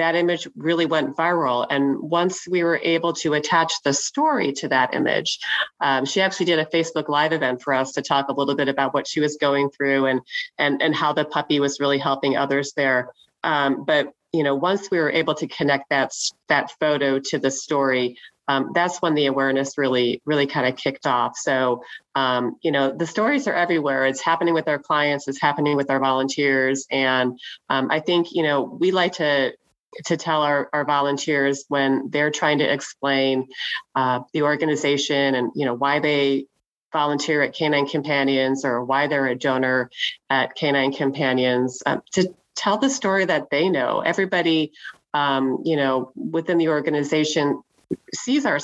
that 0.00 0.14
image 0.14 0.48
really 0.56 0.86
went 0.86 1.16
viral. 1.16 1.66
And 1.68 2.00
once 2.00 2.48
we 2.48 2.62
were 2.62 2.80
able 2.82 3.12
to 3.14 3.34
attach 3.34 3.72
the 3.84 3.92
story 3.92 4.52
to 4.54 4.68
that 4.68 4.94
image, 4.94 5.38
um, 5.80 6.04
she 6.04 6.20
actually 6.20 6.46
did 6.46 6.58
a 6.58 6.66
Facebook 6.66 7.08
Live 7.08 7.32
event 7.32 7.62
for 7.62 7.72
us 7.72 7.92
to 7.92 8.02
talk 8.02 8.28
a 8.28 8.32
little 8.32 8.54
bit 8.54 8.68
about 8.68 8.94
what 8.94 9.06
she 9.06 9.20
was 9.20 9.36
going 9.36 9.70
through 9.70 10.06
and 10.06 10.20
and 10.58 10.82
and 10.82 10.94
how 10.94 11.12
the 11.12 11.24
puppy 11.24 11.60
was 11.60 11.80
really 11.80 11.98
helping 11.98 12.36
others 12.36 12.72
there. 12.76 13.10
Um, 13.44 13.84
but 13.84 14.12
you 14.32 14.44
know, 14.44 14.54
once 14.54 14.90
we 14.90 14.98
were 14.98 15.10
able 15.10 15.34
to 15.34 15.46
connect 15.46 15.90
that 15.90 16.12
that 16.48 16.72
photo 16.78 17.18
to 17.18 17.38
the 17.38 17.50
story, 17.50 18.16
um, 18.50 18.72
that's 18.74 19.00
when 19.00 19.14
the 19.14 19.26
awareness 19.26 19.78
really 19.78 20.20
really 20.24 20.46
kind 20.46 20.66
of 20.66 20.76
kicked 20.76 21.06
off 21.06 21.36
so 21.36 21.84
um, 22.16 22.56
you 22.62 22.72
know 22.72 22.90
the 22.90 23.06
stories 23.06 23.46
are 23.46 23.54
everywhere 23.54 24.06
it's 24.06 24.20
happening 24.20 24.54
with 24.54 24.66
our 24.66 24.78
clients 24.78 25.28
it's 25.28 25.40
happening 25.40 25.76
with 25.76 25.88
our 25.88 26.00
volunteers 26.00 26.86
and 26.90 27.38
um, 27.68 27.88
i 27.90 28.00
think 28.00 28.28
you 28.32 28.42
know 28.42 28.62
we 28.62 28.90
like 28.90 29.12
to 29.12 29.52
to 30.04 30.16
tell 30.16 30.42
our, 30.42 30.68
our 30.72 30.84
volunteers 30.84 31.64
when 31.68 32.10
they're 32.10 32.30
trying 32.30 32.58
to 32.58 32.72
explain 32.72 33.48
uh, 33.94 34.20
the 34.32 34.42
organization 34.42 35.34
and 35.34 35.52
you 35.54 35.64
know 35.64 35.74
why 35.74 35.98
they 35.98 36.46
volunteer 36.92 37.42
at 37.42 37.54
canine 37.54 37.86
companions 37.86 38.64
or 38.64 38.84
why 38.84 39.06
they're 39.06 39.28
a 39.28 39.36
donor 39.36 39.90
at 40.28 40.54
canine 40.56 40.92
companions 40.92 41.82
uh, 41.86 41.98
to 42.12 42.34
tell 42.56 42.78
the 42.78 42.90
story 42.90 43.24
that 43.24 43.50
they 43.50 43.68
know. 43.68 44.00
Everybody 44.00 44.72
um, 45.14 45.62
you 45.64 45.76
know 45.76 46.12
within 46.14 46.58
the 46.58 46.68
organization 46.68 47.62
sees 48.14 48.46
our 48.46 48.58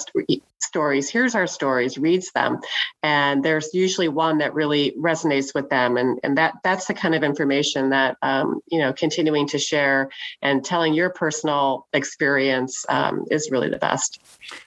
stories, 0.61 1.09
hears 1.09 1.35
our 1.35 1.47
stories, 1.47 1.99
reads 1.99 2.31
them, 2.33 2.59
and 3.03 3.45
there's 3.45 3.71
usually 3.73 4.09
one 4.09 4.39
that 4.39 4.55
really 4.55 4.95
resonates 4.99 5.55
with 5.55 5.69
them, 5.69 5.97
and 5.97 6.19
and 6.23 6.39
that 6.39 6.55
that's 6.65 6.87
the 6.87 6.95
kind 6.95 7.15
of 7.15 7.23
information 7.23 7.91
that 7.91 8.17
um, 8.23 8.61
you 8.71 8.79
know 8.79 8.93
continuing 8.93 9.47
to 9.49 9.59
share 9.59 10.11
and 10.43 10.65
telling 10.65 10.95
your 10.95 11.11
personal 11.11 11.87
experience 11.93 12.85
um, 12.89 13.25
is 13.31 13.51
really 13.51 13.69
the 13.69 13.79
best. 13.79 14.21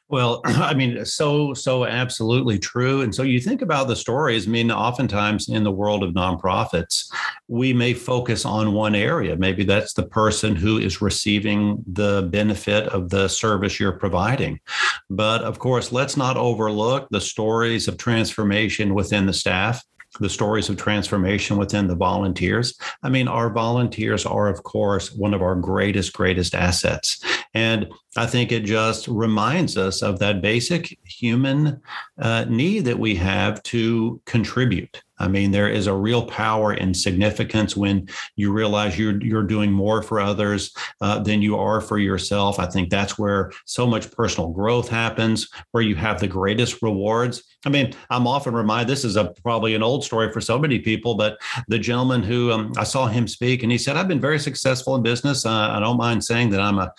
Well, 0.10 0.42
I 0.46 0.74
mean, 0.74 1.06
so, 1.06 1.54
so 1.54 1.86
absolutely 1.86 2.60
true. 2.60 3.02
And 3.02 3.14
so 3.14 3.24
you 3.24 3.40
think 3.40 3.62
about 3.62 3.88
the 3.88 3.96
stories. 3.96 4.48
I 4.48 4.52
mean, 4.52 4.72
oftentimes 4.72 5.50
in 5.50 5.64
the 5.64 5.72
world 5.72 6.04
of 6.04 6.14
nonprofits, 6.14 7.12
we 7.48 7.74
may 7.74 7.94
focus 7.94 8.46
on 8.46 8.74
one 8.74 8.96
area. 8.96 9.38
Maybe 9.38 9.64
that's 9.64 9.94
the 9.94 10.04
person 10.04 10.56
who 10.56 10.78
is 10.78 11.02
receiving 11.02 11.84
the 11.88 12.28
benefit 12.32 12.88
of 12.88 13.10
the 13.10 13.28
service 13.28 13.80
you're 13.80 13.92
providing. 13.92 14.60
But 15.10 15.42
of 15.44 15.60
course, 15.60 15.89
let's 15.92 16.18
not 16.18 16.38
overlook 16.38 17.08
the 17.10 17.22
stories 17.22 17.88
of 17.88 17.98
transformation 17.98 18.94
within 18.94 19.26
the 19.26 19.34
staff 19.34 19.84
the 20.20 20.30
stories 20.30 20.70
of 20.70 20.78
transformation 20.78 21.58
within 21.58 21.88
the 21.88 21.96
volunteers. 21.96 22.78
I 23.04 23.10
mean, 23.10 23.28
our 23.28 23.50
volunteers 23.52 24.26
are, 24.26 24.48
of 24.48 24.64
course, 24.64 25.12
one 25.12 25.34
of 25.34 25.42
our 25.42 25.56
greatest, 25.56 26.14
greatest 26.14 26.56
assets. 26.56 27.24
And 27.54 27.88
I 28.18 28.26
think 28.26 28.52
it 28.52 28.62
just 28.62 29.08
reminds 29.08 29.78
us 29.78 30.02
of 30.02 30.20
that 30.20 30.42
basic 30.42 30.98
human 31.06 31.82
uh, 32.18 32.46
need 32.50 32.86
that 32.86 33.00
we 33.00 33.16
have 33.16 33.62
to 33.64 34.20
contribute. 34.26 35.04
I 35.20 35.28
mean, 35.28 35.52
there 35.52 35.70
is 35.70 35.88
a 35.88 35.94
real 35.94 36.26
power 36.26 36.72
and 36.72 36.96
significance 36.96 37.76
when 37.76 38.08
you 38.36 38.52
realize 38.52 38.98
you're 38.98 39.22
you're 39.22 39.44
doing 39.44 39.72
more 39.72 40.02
for 40.02 40.20
others 40.20 40.74
uh, 41.02 41.20
than 41.20 41.42
you 41.42 41.58
are 41.58 41.82
for 41.82 41.98
yourself. 41.98 42.60
I 42.60 42.68
think 42.68 42.90
that's 42.90 43.20
where 43.20 43.52
so 43.66 43.86
much 43.86 44.12
personal 44.12 44.50
growth 44.52 44.90
happens, 44.90 45.50
where 45.72 45.84
you 45.84 45.96
have 45.96 46.20
the 46.20 46.28
greatest 46.28 46.82
rewards. 46.82 47.44
I 47.66 47.70
mean, 47.70 47.94
I'm 48.10 48.26
often 48.26 48.54
reminded 48.54 48.88
this 48.88 49.04
is 49.04 49.18
a 49.18 49.34
probably 49.44 49.76
an 49.76 49.84
old 49.84 50.06
story 50.06 50.32
for 50.32 50.40
so 50.40 50.58
many 50.58 50.80
people, 50.80 51.16
but 51.16 51.38
the 51.68 51.78
gentleman 51.78 52.24
who 52.24 52.52
um, 52.52 52.72
I 52.78 52.86
saw 52.86 53.08
him 53.08 53.28
speak, 53.28 53.64
and 53.64 53.72
he 53.72 53.78
said, 53.78 53.98
"I've 53.98 54.08
been 54.08 54.22
very 54.22 54.40
successful 54.40 54.96
in 54.96 55.04
business. 55.04 55.46
Uh, 55.46 55.52
I 55.72 55.80
don't 55.80 55.98
mind 55.98 56.24
saying 56.24 56.52
that 56.52 56.62
I'm 56.62 56.80
a 56.80 56.94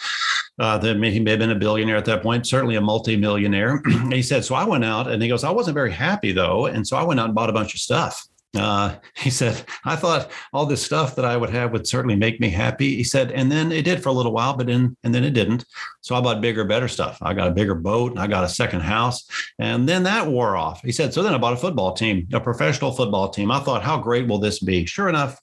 uh, 0.58 0.76
that 0.76 0.96
he 0.96 1.20
may 1.20 1.30
have 1.30 1.38
been 1.38 1.50
a 1.50 1.54
billionaire 1.54 1.96
at 1.96 2.04
that 2.04 2.22
point, 2.22 2.46
certainly 2.46 2.76
a 2.76 2.80
multimillionaire." 2.80 3.82
he 4.10 4.20
said, 4.20 4.44
"So 4.44 4.54
I 4.54 4.64
went 4.64 4.84
out, 4.84 5.08
and 5.08 5.22
he 5.22 5.28
goes, 5.30 5.44
I 5.44 5.50
wasn't 5.50 5.74
very 5.74 5.92
happy 5.92 6.32
though, 6.32 6.66
and 6.66 6.86
so 6.86 6.98
I 6.98 7.04
went 7.04 7.20
out 7.20 7.26
and 7.26 7.34
bought 7.34 7.50
a 7.50 7.54
bunch 7.54 7.72
of 7.72 7.80
stuff." 7.80 8.26
Uh, 8.56 8.96
he 9.16 9.30
said, 9.30 9.64
I 9.84 9.94
thought 9.94 10.30
all 10.52 10.66
this 10.66 10.84
stuff 10.84 11.14
that 11.16 11.24
I 11.24 11.36
would 11.36 11.50
have 11.50 11.72
would 11.72 11.86
certainly 11.86 12.16
make 12.16 12.40
me 12.40 12.48
happy. 12.48 12.96
He 12.96 13.04
said, 13.04 13.30
and 13.30 13.50
then 13.50 13.70
it 13.70 13.84
did 13.84 14.02
for 14.02 14.08
a 14.08 14.12
little 14.12 14.32
while, 14.32 14.56
but 14.56 14.66
then, 14.66 14.96
and 15.04 15.14
then 15.14 15.22
it 15.22 15.34
didn't. 15.34 15.64
So 16.00 16.16
I 16.16 16.20
bought 16.20 16.40
bigger, 16.40 16.64
better 16.64 16.88
stuff. 16.88 17.18
I 17.22 17.32
got 17.32 17.46
a 17.46 17.52
bigger 17.52 17.76
boat 17.76 18.10
and 18.10 18.20
I 18.20 18.26
got 18.26 18.42
a 18.42 18.48
second 18.48 18.80
house. 18.80 19.24
And 19.60 19.88
then 19.88 20.02
that 20.02 20.26
wore 20.26 20.56
off. 20.56 20.80
He 20.82 20.90
said, 20.90 21.14
so 21.14 21.22
then 21.22 21.34
I 21.34 21.38
bought 21.38 21.52
a 21.52 21.56
football 21.56 21.92
team, 21.92 22.26
a 22.32 22.40
professional 22.40 22.90
football 22.90 23.28
team. 23.28 23.52
I 23.52 23.60
thought, 23.60 23.84
how 23.84 23.98
great 23.98 24.26
will 24.26 24.38
this 24.38 24.58
be? 24.58 24.84
Sure 24.84 25.08
enough, 25.08 25.40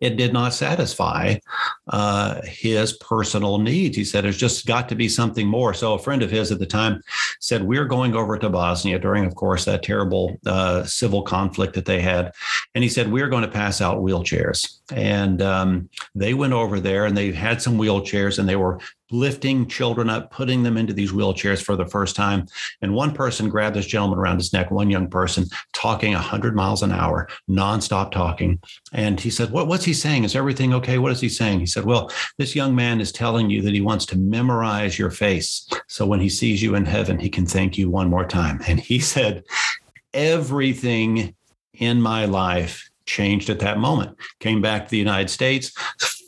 it 0.00 0.16
did 0.16 0.32
not 0.32 0.52
satisfy 0.52 1.36
uh, 1.88 2.40
his 2.44 2.94
personal 2.94 3.58
needs. 3.58 3.96
He 3.96 4.04
said, 4.04 4.24
There's 4.24 4.36
just 4.36 4.66
got 4.66 4.88
to 4.90 4.94
be 4.94 5.08
something 5.08 5.46
more. 5.46 5.72
So, 5.72 5.94
a 5.94 5.98
friend 5.98 6.22
of 6.22 6.30
his 6.30 6.52
at 6.52 6.58
the 6.58 6.66
time 6.66 7.02
said, 7.40 7.62
We're 7.62 7.86
going 7.86 8.14
over 8.14 8.38
to 8.38 8.50
Bosnia 8.50 8.98
during, 8.98 9.24
of 9.24 9.34
course, 9.34 9.64
that 9.64 9.82
terrible 9.82 10.38
uh, 10.44 10.84
civil 10.84 11.22
conflict 11.22 11.74
that 11.74 11.86
they 11.86 12.02
had. 12.02 12.32
And 12.74 12.84
he 12.84 12.90
said, 12.90 13.10
We're 13.10 13.28
going 13.28 13.44
to 13.44 13.50
pass 13.50 13.80
out 13.80 13.98
wheelchairs. 13.98 14.80
And 14.92 15.40
um, 15.40 15.88
they 16.14 16.34
went 16.34 16.52
over 16.52 16.78
there 16.78 17.06
and 17.06 17.16
they 17.16 17.32
had 17.32 17.62
some 17.62 17.78
wheelchairs 17.78 18.38
and 18.38 18.48
they 18.48 18.56
were 18.56 18.78
lifting 19.10 19.66
children 19.66 20.10
up, 20.10 20.30
putting 20.30 20.62
them 20.62 20.76
into 20.76 20.92
these 20.92 21.12
wheelchairs 21.12 21.62
for 21.62 21.76
the 21.76 21.86
first 21.86 22.16
time. 22.16 22.46
And 22.82 22.94
one 22.94 23.12
person 23.12 23.48
grabbed 23.48 23.76
this 23.76 23.86
gentleman 23.86 24.18
around 24.18 24.38
his 24.38 24.52
neck, 24.52 24.70
one 24.70 24.90
young 24.90 25.08
person 25.08 25.46
talking 25.72 26.12
100 26.12 26.54
miles 26.54 26.82
an 26.82 26.92
hour, 26.92 27.28
nonstop 27.48 28.10
talking. 28.10 28.60
And 28.92 29.20
he 29.20 29.30
said, 29.30 29.50
what, 29.50 29.66
What's 29.68 29.84
he 29.84 29.94
saying? 29.94 30.24
Is 30.24 30.36
everything 30.36 30.72
okay? 30.74 30.98
What 30.98 31.12
is 31.12 31.20
he 31.20 31.28
saying? 31.28 31.60
He 31.60 31.66
said, 31.66 31.84
Well, 31.84 32.10
this 32.38 32.54
young 32.54 32.74
man 32.74 33.00
is 33.00 33.12
telling 33.12 33.50
you 33.50 33.62
that 33.62 33.74
he 33.74 33.80
wants 33.80 34.06
to 34.06 34.18
memorize 34.18 34.98
your 34.98 35.10
face. 35.10 35.68
So 35.88 36.06
when 36.06 36.20
he 36.20 36.28
sees 36.28 36.62
you 36.62 36.74
in 36.74 36.84
heaven, 36.84 37.18
he 37.18 37.28
can 37.28 37.46
thank 37.46 37.76
you 37.76 37.90
one 37.90 38.08
more 38.08 38.26
time. 38.26 38.60
And 38.66 38.80
he 38.80 38.98
said, 39.00 39.44
Everything 40.14 41.34
in 41.74 42.00
my 42.00 42.24
life 42.24 42.88
changed 43.06 43.50
at 43.50 43.60
that 43.60 43.78
moment. 43.78 44.16
Came 44.40 44.60
back 44.60 44.84
to 44.84 44.90
the 44.90 44.98
United 44.98 45.30
States, 45.30 45.72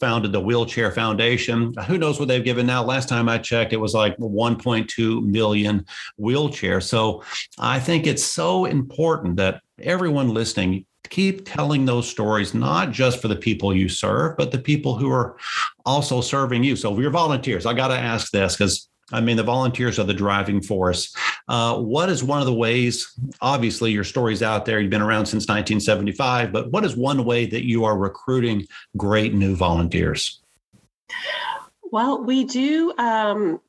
founded 0.01 0.33
the 0.33 0.41
Wheelchair 0.41 0.91
Foundation. 0.93 1.75
Who 1.87 1.99
knows 1.99 2.19
what 2.19 2.29
they've 2.29 2.45
given 2.45 2.67
now? 2.67 2.83
Last 2.83 3.09
time 3.09 3.29
I 3.29 3.39
checked, 3.39 3.73
it 3.73 3.79
was 3.79 3.95
like 3.95 4.17
1.2 4.19 5.25
million 5.25 5.85
wheelchairs. 6.19 6.85
So 6.85 7.23
I 7.59 7.81
think 7.81 8.07
it's 8.07 8.25
so 8.25 8.65
important 8.65 9.37
that 9.37 9.61
everyone 9.81 10.33
listening 10.33 10.87
keep 11.11 11.47
telling 11.47 11.85
those 11.85 12.09
stories, 12.09 12.55
not 12.55 12.91
just 12.91 13.21
for 13.21 13.29
the 13.29 13.37
people 13.37 13.75
you 13.75 13.89
serve, 13.89 14.37
but 14.37 14.53
the 14.53 14.59
people 14.59 14.97
who 14.97 15.11
are 15.11 15.37
also 15.87 16.21
serving 16.21 16.63
you. 16.65 16.77
So, 16.77 16.93
if 16.93 17.01
you're 17.01 17.11
volunteers, 17.11 17.67
I 17.67 17.75
got 17.75 17.89
to 17.89 17.99
ask 17.99 18.31
this 18.31 18.57
because 18.57 18.88
I 19.13 19.21
mean, 19.21 19.37
the 19.37 19.43
volunteers 19.43 19.99
are 19.99 20.05
the 20.05 20.15
driving 20.15 20.61
force. 20.61 21.15
Uh, 21.49 21.79
what 21.79 22.11
is 22.11 22.23
one 22.23 22.41
of 22.41 22.47
the 22.47 22.55
ways? 22.55 23.19
Obviously, 23.41 23.91
your 23.91 24.05
story's 24.05 24.43
out 24.43 24.67
there. 24.67 24.81
You've 24.81 24.91
been 24.91 25.03
around 25.03 25.27
since 25.27 25.49
1975, 25.49 26.53
but 26.53 26.71
what 26.71 26.85
is 26.85 26.97
one 26.97 27.25
way 27.25 27.47
that 27.47 27.67
you 27.67 27.85
are 27.85 27.97
recruiting 27.97 28.67
great 28.97 29.33
new 29.33 29.57
volunteers? 29.57 30.43
Well, 31.91 32.23
we 32.23 32.45
do 32.45 32.93
um, 32.99 33.61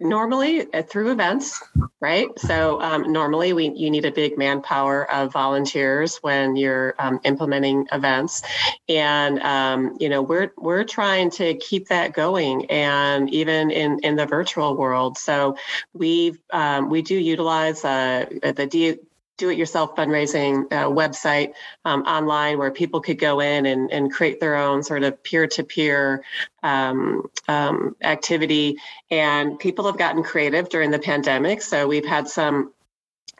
normally 0.00 0.72
uh, 0.72 0.82
through 0.82 1.10
events 1.10 1.62
right? 2.04 2.28
So 2.38 2.82
um, 2.82 3.10
normally 3.10 3.54
we 3.54 3.70
you 3.70 3.90
need 3.90 4.04
a 4.04 4.12
big 4.12 4.36
manpower 4.36 5.10
of 5.10 5.32
volunteers 5.32 6.18
when 6.18 6.54
you're 6.54 6.94
um, 6.98 7.18
implementing 7.24 7.86
events. 7.92 8.42
And 8.90 9.40
um, 9.40 9.96
you 9.98 10.10
know 10.10 10.20
we're 10.20 10.52
we're 10.58 10.84
trying 10.84 11.30
to 11.30 11.54
keep 11.54 11.88
that 11.88 12.12
going 12.12 12.66
and 12.70 13.30
even 13.30 13.70
in 13.70 14.00
in 14.00 14.16
the 14.16 14.26
virtual 14.26 14.76
world. 14.76 15.16
So 15.16 15.56
we 15.94 16.36
um, 16.52 16.90
we 16.90 17.00
do 17.00 17.16
utilize 17.16 17.82
uh, 17.86 18.26
the 18.42 18.66
D- 18.66 18.98
do 19.36 19.48
it 19.48 19.58
yourself 19.58 19.96
fundraising 19.96 20.72
uh, 20.72 20.86
website 20.86 21.54
um, 21.84 22.02
online 22.02 22.58
where 22.58 22.70
people 22.70 23.00
could 23.00 23.18
go 23.18 23.40
in 23.40 23.66
and, 23.66 23.90
and 23.90 24.12
create 24.12 24.40
their 24.40 24.56
own 24.56 24.82
sort 24.82 25.02
of 25.02 25.22
peer 25.22 25.46
to 25.46 25.64
peer 25.64 26.24
activity. 28.02 28.76
And 29.10 29.58
people 29.58 29.86
have 29.86 29.98
gotten 29.98 30.22
creative 30.22 30.68
during 30.68 30.90
the 30.90 30.98
pandemic. 30.98 31.62
So 31.62 31.86
we've 31.88 32.06
had 32.06 32.28
some 32.28 32.72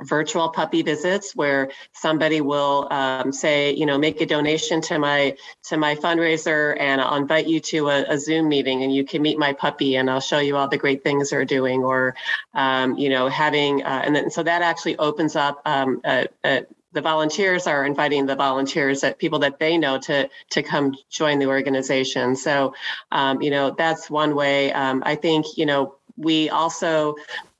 virtual 0.02 0.48
puppy 0.48 0.82
visits 0.82 1.34
where 1.34 1.70
somebody 1.92 2.40
will 2.40 2.88
um, 2.90 3.32
say 3.32 3.72
you 3.72 3.86
know 3.86 3.98
make 3.98 4.20
a 4.20 4.26
donation 4.26 4.80
to 4.80 4.98
my 4.98 5.36
to 5.62 5.76
my 5.76 5.94
fundraiser 5.94 6.76
and 6.80 7.00
i'll 7.00 7.16
invite 7.16 7.46
you 7.46 7.60
to 7.60 7.88
a, 7.88 8.04
a, 8.08 8.18
zoom 8.18 8.48
meeting 8.48 8.82
and 8.82 8.94
you 8.94 9.04
can 9.04 9.22
meet 9.22 9.38
my 9.38 9.52
puppy 9.52 9.96
and 9.96 10.10
i'll 10.10 10.20
show 10.20 10.38
you 10.38 10.56
all 10.56 10.68
the 10.68 10.78
great 10.78 11.02
things 11.02 11.30
they're 11.30 11.44
doing 11.44 11.82
or 11.82 12.14
um, 12.54 12.96
you 12.96 13.08
know 13.08 13.28
having 13.28 13.82
uh, 13.82 14.02
and 14.04 14.14
then 14.14 14.30
so 14.30 14.42
that 14.42 14.62
actually 14.62 14.96
opens 14.98 15.36
up 15.36 15.60
um, 15.64 16.00
a, 16.04 16.26
a, 16.44 16.66
the 16.92 17.00
volunteers 17.00 17.66
are 17.66 17.84
inviting 17.84 18.24
the 18.24 18.36
volunteers 18.36 19.00
that 19.00 19.18
people 19.18 19.40
that 19.40 19.58
they 19.58 19.76
know 19.76 19.98
to 19.98 20.30
to 20.50 20.62
come 20.62 20.94
join 21.10 21.40
the 21.40 21.46
organization. 21.46 22.36
So 22.36 22.72
um, 23.10 23.42
you 23.42 23.50
know 23.50 23.74
that's 23.76 24.08
one 24.08 24.36
way. 24.36 24.72
Um, 24.72 25.02
i 25.04 25.16
think 25.16 25.44
you 25.56 25.66
know 25.66 25.96
we 26.16 26.48
also 26.50 27.16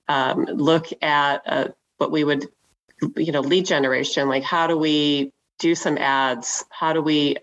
um, 0.09 0.45
look 0.45 0.87
at 1.03 1.43
uh, 1.47 1.69
what 1.99 2.11
we 2.11 2.25
would 2.25 2.49
you 3.17 3.33
know 3.33 3.41
lead 3.41 3.67
generation 3.67 4.29
like 4.29 4.43
how 4.43 4.67
do 4.67 4.77
we 4.77 5.33
do 5.59 5.75
some 5.75 5.99
ads 5.99 6.65
how 6.71 6.93
do 6.93 7.03
we 7.03 7.37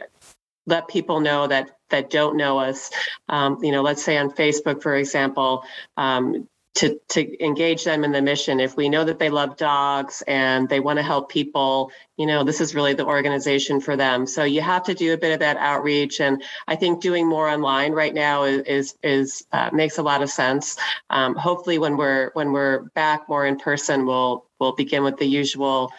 let 0.65 0.87
people 0.87 1.19
know 1.19 1.47
that 1.47 1.77
that 1.91 2.09
don't 2.09 2.37
know 2.37 2.57
us. 2.57 2.89
Um, 3.29 3.63
you 3.63 3.71
know, 3.71 3.81
let's 3.81 4.03
say 4.03 4.17
on 4.17 4.31
Facebook, 4.31 4.81
for 4.81 4.95
example, 4.95 5.63
um, 5.97 6.47
to 6.73 6.99
to 7.09 7.43
engage 7.43 7.83
them 7.83 8.03
in 8.03 8.11
the 8.11 8.21
mission. 8.21 8.59
If 8.59 8.77
we 8.77 8.87
know 8.87 9.03
that 9.03 9.19
they 9.19 9.29
love 9.29 9.57
dogs 9.57 10.23
and 10.27 10.69
they 10.69 10.79
want 10.79 10.97
to 10.97 11.03
help 11.03 11.29
people, 11.29 11.91
you 12.17 12.25
know, 12.25 12.43
this 12.43 12.61
is 12.61 12.73
really 12.73 12.93
the 12.93 13.05
organization 13.05 13.81
for 13.81 13.97
them. 13.97 14.25
So 14.25 14.43
you 14.45 14.61
have 14.61 14.83
to 14.83 14.93
do 14.93 15.13
a 15.13 15.17
bit 15.17 15.33
of 15.33 15.39
that 15.39 15.57
outreach, 15.57 16.21
and 16.21 16.41
I 16.67 16.75
think 16.75 17.01
doing 17.01 17.27
more 17.27 17.49
online 17.49 17.91
right 17.91 18.13
now 18.13 18.43
is 18.43 18.95
is, 19.03 19.45
uh, 19.51 19.69
makes 19.73 19.97
a 19.97 20.03
lot 20.03 20.21
of 20.21 20.29
sense. 20.29 20.77
Um, 21.09 21.35
hopefully, 21.35 21.77
when 21.77 21.97
we're 21.97 22.31
when 22.33 22.53
we're 22.53 22.83
back 22.95 23.27
more 23.27 23.45
in 23.45 23.57
person, 23.57 24.05
we'll 24.05 24.45
we'll 24.59 24.75
begin 24.75 25.03
with 25.03 25.17
the 25.17 25.25
usual 25.25 25.91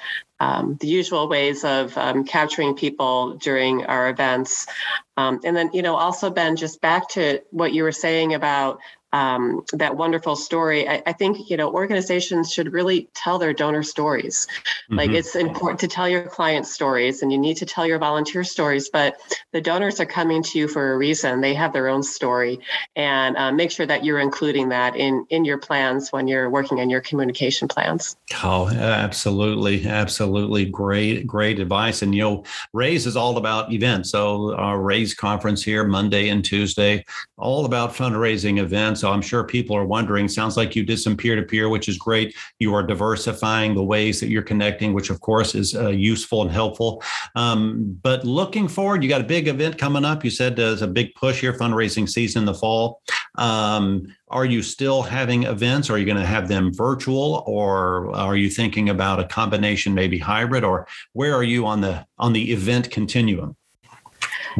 um, 0.42 0.76
the 0.80 0.88
usual 0.88 1.28
ways 1.28 1.64
of 1.64 1.96
um, 1.96 2.24
capturing 2.24 2.74
people 2.74 3.34
during 3.34 3.86
our 3.86 4.08
events. 4.08 4.66
Um, 5.16 5.40
and 5.44 5.56
then, 5.56 5.70
you 5.72 5.82
know, 5.82 5.96
also, 5.96 6.30
Ben, 6.30 6.56
just 6.56 6.80
back 6.80 7.08
to 7.10 7.42
what 7.50 7.72
you 7.72 7.82
were 7.82 7.92
saying 7.92 8.34
about 8.34 8.80
um, 9.12 9.64
that 9.74 9.96
wonderful 9.96 10.36
story. 10.36 10.88
I, 10.88 11.02
I, 11.04 11.12
think 11.12 11.50
you 11.50 11.56
know 11.58 11.70
organizations 11.70 12.50
should 12.50 12.72
really 12.72 13.10
tell 13.14 13.38
their 13.38 13.52
donor 13.52 13.82
stories. 13.82 14.46
Mm-hmm. 14.46 14.96
Like 14.96 15.10
it's 15.10 15.36
important 15.36 15.80
to 15.80 15.88
tell 15.88 16.08
your 16.08 16.22
client 16.22 16.66
stories, 16.66 17.20
and 17.20 17.30
you 17.30 17.38
need 17.38 17.58
to 17.58 17.66
tell 17.66 17.86
your 17.86 17.98
volunteer 17.98 18.42
stories. 18.42 18.88
But 18.88 19.20
the 19.52 19.60
donors 19.60 20.00
are 20.00 20.06
coming 20.06 20.42
to 20.44 20.58
you 20.58 20.66
for 20.66 20.94
a 20.94 20.96
reason. 20.96 21.42
They 21.42 21.52
have 21.54 21.74
their 21.74 21.88
own 21.88 22.02
story, 22.02 22.60
and 22.96 23.36
uh, 23.36 23.52
make 23.52 23.70
sure 23.70 23.84
that 23.84 24.02
you're 24.02 24.18
including 24.18 24.70
that 24.70 24.96
in 24.96 25.26
in 25.28 25.44
your 25.44 25.58
plans 25.58 26.10
when 26.10 26.26
you're 26.26 26.48
working 26.48 26.80
on 26.80 26.88
your 26.88 27.02
communication 27.02 27.68
plans. 27.68 28.16
Oh, 28.42 28.70
absolutely, 28.70 29.86
absolutely, 29.86 30.64
great, 30.64 31.26
great 31.26 31.60
advice. 31.60 32.00
And 32.00 32.14
you 32.14 32.22
know, 32.22 32.44
Raise 32.72 33.06
is 33.06 33.16
all 33.16 33.36
about 33.36 33.72
events. 33.72 34.10
So 34.10 34.54
our 34.54 34.80
Raise 34.80 35.01
conference 35.14 35.62
here 35.62 35.84
Monday 35.84 36.28
and 36.30 36.44
Tuesday, 36.44 37.04
all 37.36 37.64
about 37.64 37.94
fundraising 37.94 38.58
events 38.58 39.02
so 39.02 39.10
I'm 39.10 39.20
sure 39.20 39.42
people 39.42 39.76
are 39.76 39.84
wondering. 39.84 40.28
Sounds 40.28 40.56
like 40.56 40.76
you 40.76 40.84
did 40.84 40.98
some 40.98 41.16
peer 41.16 41.34
to 41.34 41.42
peer, 41.42 41.68
which 41.68 41.88
is 41.88 41.98
great. 41.98 42.36
You 42.60 42.72
are 42.72 42.82
diversifying 42.84 43.74
the 43.74 43.82
ways 43.82 44.20
that 44.20 44.28
you're 44.28 44.42
connecting, 44.42 44.92
which 44.92 45.10
of 45.10 45.20
course 45.20 45.56
is 45.56 45.74
uh, 45.74 45.88
useful 45.88 46.42
and 46.42 46.50
helpful. 46.50 47.02
Um, 47.34 47.98
but 48.02 48.24
looking 48.24 48.68
forward, 48.68 49.02
you 49.02 49.08
got 49.08 49.20
a 49.20 49.24
big 49.24 49.48
event 49.48 49.76
coming 49.76 50.04
up. 50.04 50.24
You 50.24 50.30
said 50.30 50.54
there's 50.54 50.82
a 50.82 50.86
big 50.86 51.14
push 51.16 51.40
here, 51.40 51.52
fundraising 51.52 52.08
season 52.08 52.42
in 52.42 52.46
the 52.46 52.54
fall. 52.54 53.02
Um, 53.36 54.14
are 54.28 54.44
you 54.44 54.62
still 54.62 55.02
having 55.02 55.42
events? 55.42 55.90
Are 55.90 55.98
you 55.98 56.06
going 56.06 56.16
to 56.16 56.24
have 56.24 56.46
them 56.46 56.72
virtual, 56.72 57.42
or 57.46 58.14
are 58.14 58.36
you 58.36 58.50
thinking 58.50 58.88
about 58.88 59.18
a 59.18 59.24
combination, 59.24 59.94
maybe 59.94 60.18
hybrid, 60.18 60.62
or 60.64 60.86
where 61.12 61.34
are 61.34 61.42
you 61.42 61.66
on 61.66 61.80
the 61.80 62.06
on 62.18 62.32
the 62.32 62.52
event 62.52 62.90
continuum? 62.90 63.56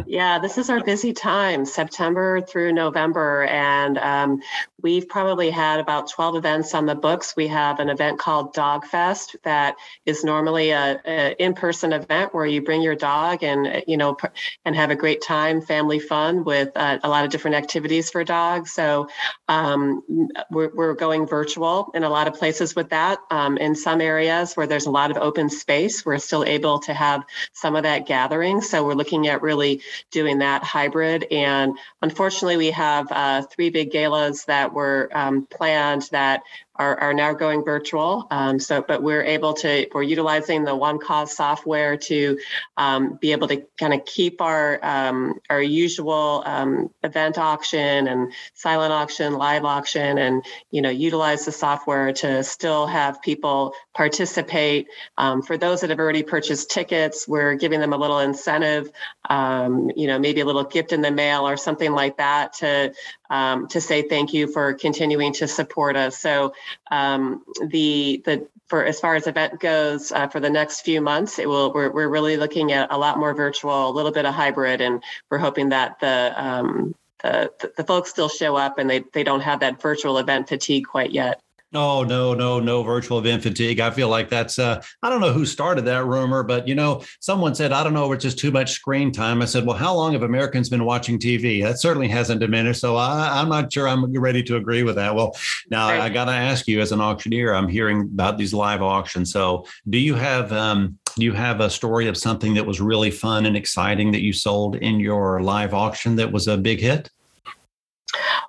Yeah, 0.06 0.38
this 0.38 0.58
is 0.58 0.70
our 0.70 0.82
busy 0.82 1.12
time, 1.12 1.64
September 1.64 2.40
through 2.40 2.72
November. 2.72 3.44
And 3.44 3.98
um, 3.98 4.40
we've 4.82 5.08
probably 5.08 5.50
had 5.50 5.80
about 5.80 6.10
12 6.10 6.36
events 6.36 6.74
on 6.74 6.86
the 6.86 6.94
books. 6.94 7.34
We 7.36 7.48
have 7.48 7.80
an 7.80 7.88
event 7.88 8.18
called 8.18 8.54
Dog 8.54 8.86
Fest 8.86 9.36
that 9.44 9.76
is 10.06 10.24
normally 10.24 10.70
a, 10.70 11.34
in-person 11.38 11.92
event 11.92 12.34
where 12.34 12.46
you 12.46 12.62
bring 12.62 12.82
your 12.82 12.94
dog 12.94 13.42
and, 13.42 13.84
you 13.86 13.96
know, 13.96 14.16
and 14.64 14.74
have 14.74 14.90
a 14.90 14.96
great 14.96 15.22
time, 15.22 15.60
family 15.60 15.98
fun 15.98 16.44
with 16.44 16.70
uh, 16.76 16.98
a 17.02 17.08
lot 17.08 17.24
of 17.24 17.30
different 17.30 17.56
activities 17.56 18.10
for 18.10 18.24
dogs. 18.24 18.72
So 18.72 19.08
um, 19.48 20.02
we're, 20.50 20.74
we're 20.74 20.94
going 20.94 21.26
virtual 21.26 21.90
in 21.94 22.02
a 22.02 22.08
lot 22.08 22.28
of 22.28 22.34
places 22.34 22.74
with 22.74 22.90
that. 22.90 23.18
Um, 23.30 23.56
in 23.58 23.74
some 23.74 24.00
areas 24.00 24.54
where 24.54 24.66
there's 24.66 24.86
a 24.86 24.90
lot 24.90 25.10
of 25.10 25.16
open 25.16 25.50
space, 25.50 26.04
we're 26.04 26.18
still 26.18 26.44
able 26.44 26.78
to 26.80 26.94
have 26.94 27.24
some 27.52 27.76
of 27.76 27.82
that 27.84 28.06
gathering. 28.06 28.60
So 28.60 28.84
we're 28.84 28.94
looking 28.94 29.28
at 29.28 29.42
really 29.42 29.81
doing 30.10 30.38
that 30.38 30.62
hybrid. 30.64 31.24
And 31.30 31.78
unfortunately, 32.00 32.56
we 32.56 32.70
have 32.70 33.06
uh, 33.10 33.42
three 33.42 33.70
big 33.70 33.90
galas 33.90 34.44
that 34.46 34.72
were 34.72 35.10
um, 35.12 35.46
planned 35.46 36.08
that 36.12 36.42
are, 36.76 36.98
are 36.98 37.14
now 37.14 37.32
going 37.34 37.64
virtual. 37.64 38.26
Um, 38.30 38.58
so, 38.58 38.82
but 38.82 39.02
we're 39.02 39.24
able 39.24 39.54
to, 39.54 39.86
we're 39.92 40.02
utilizing 40.02 40.64
the 40.64 40.72
OneCause 40.72 41.28
software 41.28 41.96
to 41.96 42.38
um, 42.76 43.18
be 43.20 43.32
able 43.32 43.48
to 43.48 43.64
kind 43.78 43.94
of 43.94 44.04
keep 44.04 44.40
our 44.40 44.78
um, 44.82 45.40
our 45.50 45.62
usual 45.62 46.42
um, 46.46 46.90
event 47.02 47.38
auction 47.38 48.08
and 48.08 48.32
silent 48.54 48.92
auction, 48.92 49.34
live 49.34 49.64
auction, 49.64 50.18
and 50.18 50.44
you 50.70 50.82
know 50.82 50.90
utilize 50.90 51.44
the 51.44 51.52
software 51.52 52.12
to 52.12 52.42
still 52.42 52.86
have 52.86 53.20
people 53.22 53.74
participate. 53.94 54.88
Um, 55.18 55.42
for 55.42 55.58
those 55.58 55.82
that 55.82 55.90
have 55.90 55.98
already 55.98 56.22
purchased 56.22 56.70
tickets, 56.70 57.28
we're 57.28 57.54
giving 57.54 57.80
them 57.80 57.92
a 57.92 57.96
little 57.96 58.20
incentive, 58.20 58.90
um, 59.28 59.90
you 59.94 60.06
know, 60.06 60.18
maybe 60.18 60.40
a 60.40 60.44
little 60.44 60.64
gift 60.64 60.92
in 60.92 61.02
the 61.02 61.10
mail 61.10 61.46
or 61.46 61.56
something 61.56 61.92
like 61.92 62.16
that 62.16 62.54
to 62.54 62.92
um, 63.32 63.66
to 63.68 63.80
say 63.80 64.02
thank 64.02 64.34
you 64.34 64.46
for 64.46 64.74
continuing 64.74 65.32
to 65.32 65.48
support 65.48 65.96
us. 65.96 66.18
So 66.18 66.52
um, 66.90 67.42
the 67.66 68.22
the 68.26 68.46
for 68.66 68.84
as 68.84 69.00
far 69.00 69.14
as 69.14 69.26
event 69.26 69.58
goes 69.58 70.12
uh, 70.12 70.28
for 70.28 70.38
the 70.38 70.50
next 70.50 70.82
few 70.82 71.00
months, 71.00 71.38
it 71.38 71.48
will 71.48 71.72
we're 71.72 71.90
we're 71.90 72.08
really 72.08 72.36
looking 72.36 72.72
at 72.72 72.92
a 72.92 72.98
lot 72.98 73.18
more 73.18 73.34
virtual, 73.34 73.88
a 73.88 73.90
little 73.90 74.12
bit 74.12 74.26
of 74.26 74.34
hybrid, 74.34 74.82
and 74.82 75.02
we're 75.30 75.38
hoping 75.38 75.70
that 75.70 75.98
the 76.00 76.34
um, 76.36 76.94
the, 77.22 77.72
the 77.76 77.84
folks 77.84 78.10
still 78.10 78.28
show 78.28 78.56
up 78.56 78.78
and 78.78 78.90
they, 78.90 79.04
they 79.12 79.22
don't 79.22 79.42
have 79.42 79.60
that 79.60 79.80
virtual 79.80 80.18
event 80.18 80.48
fatigue 80.48 80.86
quite 80.86 81.12
yet. 81.12 81.40
Oh 81.74 82.04
no, 82.04 82.34
no, 82.34 82.60
no 82.60 82.82
virtual 82.82 83.18
event 83.18 83.42
fatigue. 83.42 83.80
I 83.80 83.90
feel 83.90 84.08
like 84.08 84.28
that's 84.28 84.58
uh 84.58 84.82
I 85.02 85.08
don't 85.08 85.20
know 85.20 85.32
who 85.32 85.46
started 85.46 85.86
that 85.86 86.04
rumor, 86.04 86.42
but 86.42 86.68
you 86.68 86.74
know, 86.74 87.02
someone 87.20 87.54
said, 87.54 87.72
I 87.72 87.82
don't 87.82 87.94
know, 87.94 88.12
it's 88.12 88.22
just 88.22 88.38
too 88.38 88.50
much 88.50 88.72
screen 88.72 89.10
time. 89.10 89.40
I 89.40 89.46
said, 89.46 89.64
Well, 89.64 89.76
how 89.76 89.94
long 89.94 90.12
have 90.12 90.22
Americans 90.22 90.68
been 90.68 90.84
watching 90.84 91.18
TV? 91.18 91.62
That 91.62 91.78
certainly 91.78 92.08
hasn't 92.08 92.40
diminished. 92.40 92.80
So 92.80 92.96
I, 92.96 93.40
am 93.40 93.48
not 93.48 93.72
sure 93.72 93.88
I'm 93.88 94.12
ready 94.18 94.42
to 94.44 94.56
agree 94.56 94.82
with 94.82 94.96
that. 94.96 95.14
Well, 95.14 95.34
now 95.70 95.88
right. 95.88 96.00
I 96.00 96.08
gotta 96.10 96.32
ask 96.32 96.68
you 96.68 96.80
as 96.80 96.92
an 96.92 97.00
auctioneer, 97.00 97.54
I'm 97.54 97.68
hearing 97.68 98.02
about 98.02 98.36
these 98.36 98.52
live 98.52 98.82
auctions. 98.82 99.32
So 99.32 99.66
do 99.88 99.98
you 99.98 100.14
have 100.14 100.52
um 100.52 100.98
do 101.16 101.24
you 101.24 101.32
have 101.32 101.60
a 101.60 101.70
story 101.70 102.06
of 102.06 102.16
something 102.16 102.54
that 102.54 102.66
was 102.66 102.80
really 102.80 103.10
fun 103.10 103.46
and 103.46 103.56
exciting 103.56 104.12
that 104.12 104.22
you 104.22 104.32
sold 104.32 104.76
in 104.76 105.00
your 105.00 105.42
live 105.42 105.74
auction 105.74 106.16
that 106.16 106.32
was 106.32 106.48
a 106.48 106.56
big 106.56 106.80
hit? 106.80 107.10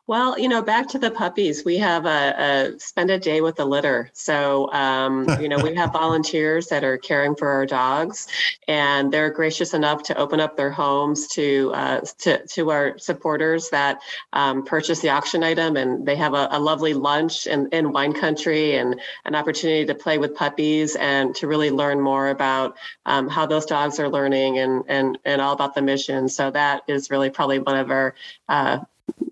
Well, 0.06 0.38
you 0.38 0.50
know, 0.50 0.62
back 0.62 0.90
to 0.90 1.00
the 1.00 1.12
puppies, 1.12 1.64
we 1.64 1.78
have 1.78 2.06
a, 2.06 2.74
a 2.76 2.80
spend 2.80 3.10
a 3.10 3.18
day 3.18 3.40
with 3.40 3.56
the 3.56 3.64
litter. 3.64 4.10
So, 4.12 4.70
um, 4.74 5.26
you 5.42 5.48
know, 5.48 5.58
we 5.60 5.74
have 5.76 5.94
volunteers 5.94 6.68
that 6.68 6.84
are 6.84 6.98
caring 6.98 7.36
for 7.36 7.48
our 7.48 7.66
dogs, 7.66 8.28
and 8.68 9.14
they're 9.14 9.30
gracious 9.30 9.74
enough 9.74 10.04
to 10.04 10.18
open 10.18 10.42
up 10.42 10.58
their 10.58 10.72
homes 10.72 11.28
to 11.30 11.72
uh, 11.74 12.02
to, 12.20 12.46
to 12.48 12.72
our 12.72 12.98
supporters 12.98 13.70
that 13.70 14.02
um, 14.34 14.66
purchase 14.66 15.00
the 15.00 15.10
auction 15.10 15.42
item, 15.42 15.78
and 15.78 16.06
they 16.06 16.18
have 16.18 16.34
a, 16.34 16.50
a 16.52 16.60
lovely 16.60 16.94
lunch 16.94 17.48
in, 17.48 17.70
in 17.70 17.94
wine 17.94 18.14
country 18.14 18.76
and 18.76 19.00
an 19.24 19.36
opportunity 19.36 19.86
to 19.86 19.96
play 19.96 20.18
with 20.18 20.36
puppies 20.36 20.98
and 20.98 21.34
to 21.36 21.48
really 21.48 21.72
learn 21.72 22.02
more 22.02 22.28
about 22.28 22.76
um, 23.06 23.30
how 23.30 23.46
those 23.46 23.66
dogs 23.66 24.00
are 24.02 24.10
learning 24.10 24.58
and 24.58 24.84
and 24.90 25.18
and 25.24 25.42
all 25.42 25.54
about 25.54 25.76
the 25.76 25.82
mission. 25.82 26.28
So 26.28 26.52
that 26.52 26.84
is 26.88 27.10
really 27.10 27.30
probably 27.30 27.60
one 27.60 27.78
of 27.78 27.90
our 27.90 28.16
uh, 28.50 28.80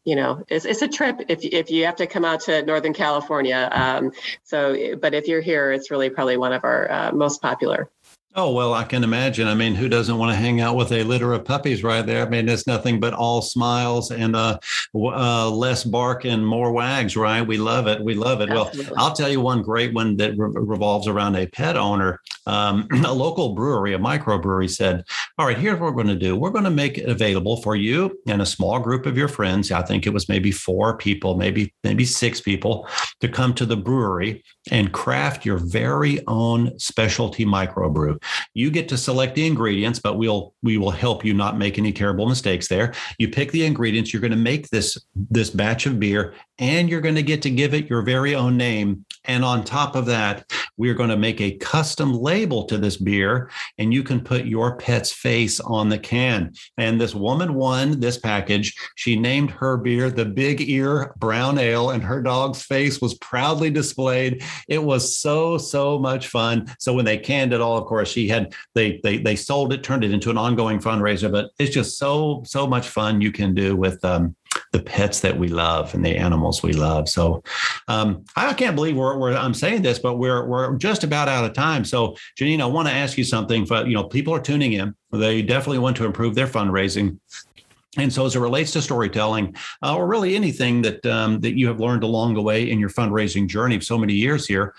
you 0.04 0.16
know, 0.16 0.44
it's, 0.48 0.66
it's 0.66 0.82
a 0.82 0.88
trip 0.88 1.22
if, 1.30 1.44
if 1.44 1.70
you 1.70 1.86
have 1.86 1.98
to 1.98 2.08
come 2.08 2.26
out 2.26 2.42
to 2.42 2.64
Northern 2.64 2.94
California. 2.94 3.70
Um, 3.72 4.12
so, 4.44 4.98
but 5.00 5.14
if 5.14 5.28
you're 5.28 5.42
here, 5.42 5.72
it's 5.72 5.92
really 5.92 6.10
probably 6.10 6.38
one 6.38 6.54
of 6.54 6.64
our 6.64 6.92
uh, 6.92 7.12
most 7.12 7.42
popular. 7.42 7.90
Oh, 8.34 8.54
well, 8.54 8.74
I 8.74 8.86
can 8.86 9.04
imagine. 9.04 9.46
I 9.46 9.56
mean, 9.56 9.76
who 9.76 9.90
doesn't 9.90 10.18
want 10.18 10.32
to 10.32 10.38
hang 10.38 10.62
out 10.62 10.78
with 10.78 10.94
a 10.94 11.04
litter 11.04 11.34
of 11.34 11.44
puppies 11.44 11.84
right 11.84 12.06
there? 12.06 12.26
I 12.26 12.30
mean, 12.30 12.48
it's 12.48 12.66
nothing 12.66 12.98
but 12.98 13.14
all 13.14 13.42
smiles 13.42 14.10
and 14.10 14.38
uh, 14.38 14.58
uh, 14.96 15.50
less 15.50 15.84
bark 15.84 16.24
and 16.24 16.48
more 16.48 16.72
wags, 16.72 17.18
right? 17.18 17.42
We 17.42 17.58
love 17.58 17.88
it. 17.88 18.02
We 18.02 18.14
love 18.14 18.40
it. 18.40 18.50
Absolutely. 18.50 18.94
Well, 18.94 19.04
I'll 19.04 19.14
tell 19.14 19.28
you 19.28 19.42
one 19.42 19.62
great 19.62 19.94
one 19.94 20.16
that 20.16 20.38
re- 20.38 20.50
revolves 20.54 21.08
around 21.08 21.36
a 21.36 21.48
pet 21.48 21.76
owner. 21.76 22.22
Um, 22.48 22.88
a 23.06 23.14
local 23.14 23.54
brewery, 23.54 23.94
a 23.94 24.00
microbrewery 24.00 24.70
said, 24.70 25.04
All 25.38 25.46
right, 25.46 25.58
here's 25.58 25.78
what 25.78 25.94
we're 25.94 26.04
going 26.04 26.08
to 26.08 26.16
do. 26.16 26.38
We're 26.38 26.52
going 26.52 26.64
to 26.64 26.70
make 26.70 26.98
it 26.98 27.10
available 27.10 27.62
for 27.62 27.76
you 27.76 28.18
and 28.28 28.42
a 28.42 28.46
small 28.46 28.80
group 28.80 29.06
of 29.06 29.18
your 29.18 29.28
friends. 29.28 29.74
I 29.74 29.82
think 29.82 30.08
it 30.08 30.14
was 30.14 30.30
maybe 30.30 30.52
four 30.52 30.96
people, 30.96 31.36
maybe, 31.36 31.74
maybe 31.84 32.06
six 32.06 32.40
people 32.40 32.88
to 33.20 33.28
come 33.28 33.54
to 33.56 33.66
the 33.66 33.78
brewery 33.78 34.42
and 34.72 34.94
craft 34.94 35.46
your 35.46 35.58
very 35.58 36.26
own 36.28 36.78
specialty 36.80 37.46
microbrew. 37.46 38.21
You 38.54 38.72
get 38.72 38.90
to 38.90 38.98
select 38.98 39.36
the 39.36 39.48
ingredients, 39.48 40.00
but 40.00 40.18
we'll 40.18 40.54
we 40.62 40.78
will 40.78 40.92
help 40.92 41.26
you 41.26 41.34
not 41.34 41.58
make 41.58 41.78
any 41.78 41.92
terrible 41.92 42.28
mistakes 42.28 42.68
there. 42.68 42.94
You 43.18 43.30
pick 43.30 43.52
the 43.52 43.66
ingredients, 43.66 44.14
you're 44.14 44.22
going 44.22 44.32
to 44.32 44.38
make 44.38 44.70
this 44.70 44.98
this 45.30 45.50
batch 45.50 45.86
of 45.86 46.00
beer 46.00 46.34
and 46.62 46.88
you're 46.88 47.02
going 47.02 47.16
to 47.16 47.24
get 47.24 47.42
to 47.42 47.50
give 47.50 47.74
it 47.74 47.90
your 47.90 48.04
very 48.04 48.36
own 48.36 48.56
name. 48.56 49.04
And 49.26 49.44
on 49.44 49.64
top 49.64 49.96
of 49.96 50.06
that, 50.06 50.46
we 50.78 50.90
are 50.90 50.94
going 50.94 51.10
to 51.10 51.18
make 51.18 51.42
a 51.42 51.58
custom 51.58 52.14
label 52.14 52.66
to 52.66 52.78
this 52.78 52.98
beer, 52.98 53.50
and 53.78 53.94
you 53.94 54.04
can 54.04 54.22
put 54.22 54.46
your 54.46 54.78
pet's 54.78 55.12
face 55.12 55.60
on 55.60 55.90
the 55.90 55.98
can. 55.98 56.54
And 56.78 57.02
this 57.02 57.16
woman 57.16 57.56
won 57.56 58.00
this 58.00 58.18
package. 58.18 58.76
She 58.96 59.16
named 59.16 59.50
her 59.52 59.78
beer 59.78 60.12
the 60.12 60.26
Big 60.26 60.62
Ear 60.62 61.14
Brown 61.18 61.58
Ale, 61.58 61.90
and 61.90 62.04
her 62.04 62.22
dog's 62.22 62.64
face 62.64 63.02
was 63.02 63.16
proudly 63.16 63.72
displayed. 63.72 64.44
It 64.68 64.84
was 64.84 65.18
so, 65.18 65.58
so 65.58 65.98
much 65.98 66.28
fun. 66.28 66.72
So 66.80 66.94
when 66.94 67.06
they 67.06 67.18
canned 67.18 67.54
it 67.54 67.62
all, 67.62 67.78
of 67.78 67.86
course, 67.86 68.11
she 68.12 68.28
had 68.28 68.54
they 68.76 69.00
they 69.04 69.18
they 69.18 69.36
sold 69.36 69.74
it, 69.74 69.84
turned 69.84 70.04
it 70.04 70.12
into 70.12 70.30
an 70.30 70.38
ongoing 70.38 70.80
fundraiser. 70.80 71.32
But 71.32 71.52
it's 71.60 71.74
just 71.74 71.98
so, 71.98 72.44
so 72.46 72.68
much 72.68 72.88
fun 72.88 73.22
you 73.22 73.32
can 73.32 73.54
do 73.54 73.76
with 73.76 74.04
um, 74.06 74.36
the 74.72 74.82
pets 74.82 75.20
that 75.22 75.38
we 75.38 75.48
love 75.48 75.94
and 75.94 76.06
the 76.06 76.16
animals 76.16 76.64
we 76.64 76.74
love. 76.74 77.10
So 77.10 77.44
um, 77.88 78.24
I 78.36 78.54
can't 78.54 78.76
believe 78.76 78.96
we're, 78.96 79.18
we're, 79.18 79.36
I'm 79.36 79.54
saying 79.54 79.82
this, 79.82 80.00
but 80.00 80.16
we're 80.16 80.46
we're 80.46 80.76
just 80.78 81.04
about 81.04 81.28
out 81.28 81.46
of 81.46 81.54
time. 81.54 81.86
So 81.86 82.16
Janine, 82.40 82.62
I 82.62 82.66
want 82.66 82.88
to 82.88 82.94
ask 82.94 83.18
you 83.18 83.24
something. 83.24 83.66
But 83.66 83.88
you 83.88 83.94
know, 83.94 84.04
people 84.04 84.34
are 84.34 84.42
tuning 84.42 84.74
in. 84.74 84.96
They 85.12 85.42
definitely 85.42 85.80
want 85.80 85.98
to 85.98 86.06
improve 86.06 86.36
their 86.36 86.48
fundraising. 86.48 87.20
And 87.98 88.12
so, 88.12 88.26
as 88.26 88.38
it 88.38 88.40
relates 88.40 88.72
to 88.72 88.82
storytelling, 88.82 89.54
uh, 89.84 89.94
or 89.94 90.08
really 90.08 90.38
anything 90.38 90.82
that 90.84 91.06
um, 91.06 91.42
that 91.42 91.58
you 91.58 91.68
have 91.68 91.82
learned 91.82 92.04
along 92.04 92.36
the 92.36 92.42
way 92.42 92.70
in 92.72 92.80
your 92.80 92.90
fundraising 92.90 93.48
journey 93.50 93.76
of 93.76 93.84
so 93.84 93.98
many 93.98 94.14
years 94.14 94.48
here, 94.48 94.74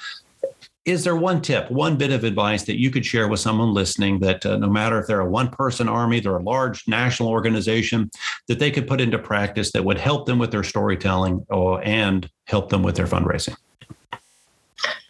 is 0.85 1.05
there 1.05 1.15
one 1.15 1.41
tip, 1.41 1.71
one 1.71 1.97
bit 1.97 2.11
of 2.11 2.25
advice 2.25 2.65
that 2.65 2.81
you 2.81 2.91
could 2.91 3.07
share 3.07 3.29
with 3.29 3.39
someone 3.39 3.73
listening 3.73 4.19
that 4.21 4.45
uh, 4.45 4.57
no 4.57 4.69
matter 4.69 4.99
if 4.99 5.07
they're 5.07 5.21
a 5.21 5.29
one 5.29 5.49
person 5.49 5.89
army, 5.89 6.19
they're 6.19 6.37
a 6.37 6.43
large 6.43 6.89
national 6.89 7.29
organization, 7.29 8.11
that 8.49 8.59
they 8.59 8.71
could 8.71 8.89
put 8.89 9.01
into 9.01 9.19
practice 9.19 9.71
that 9.73 9.85
would 9.85 9.99
help 9.99 10.27
them 10.27 10.39
with 10.39 10.51
their 10.51 10.65
storytelling 10.65 11.45
or, 11.51 11.83
and 11.85 12.29
help 12.47 12.69
them 12.69 12.83
with 12.83 12.97
their 12.97 13.07
fundraising? 13.07 13.57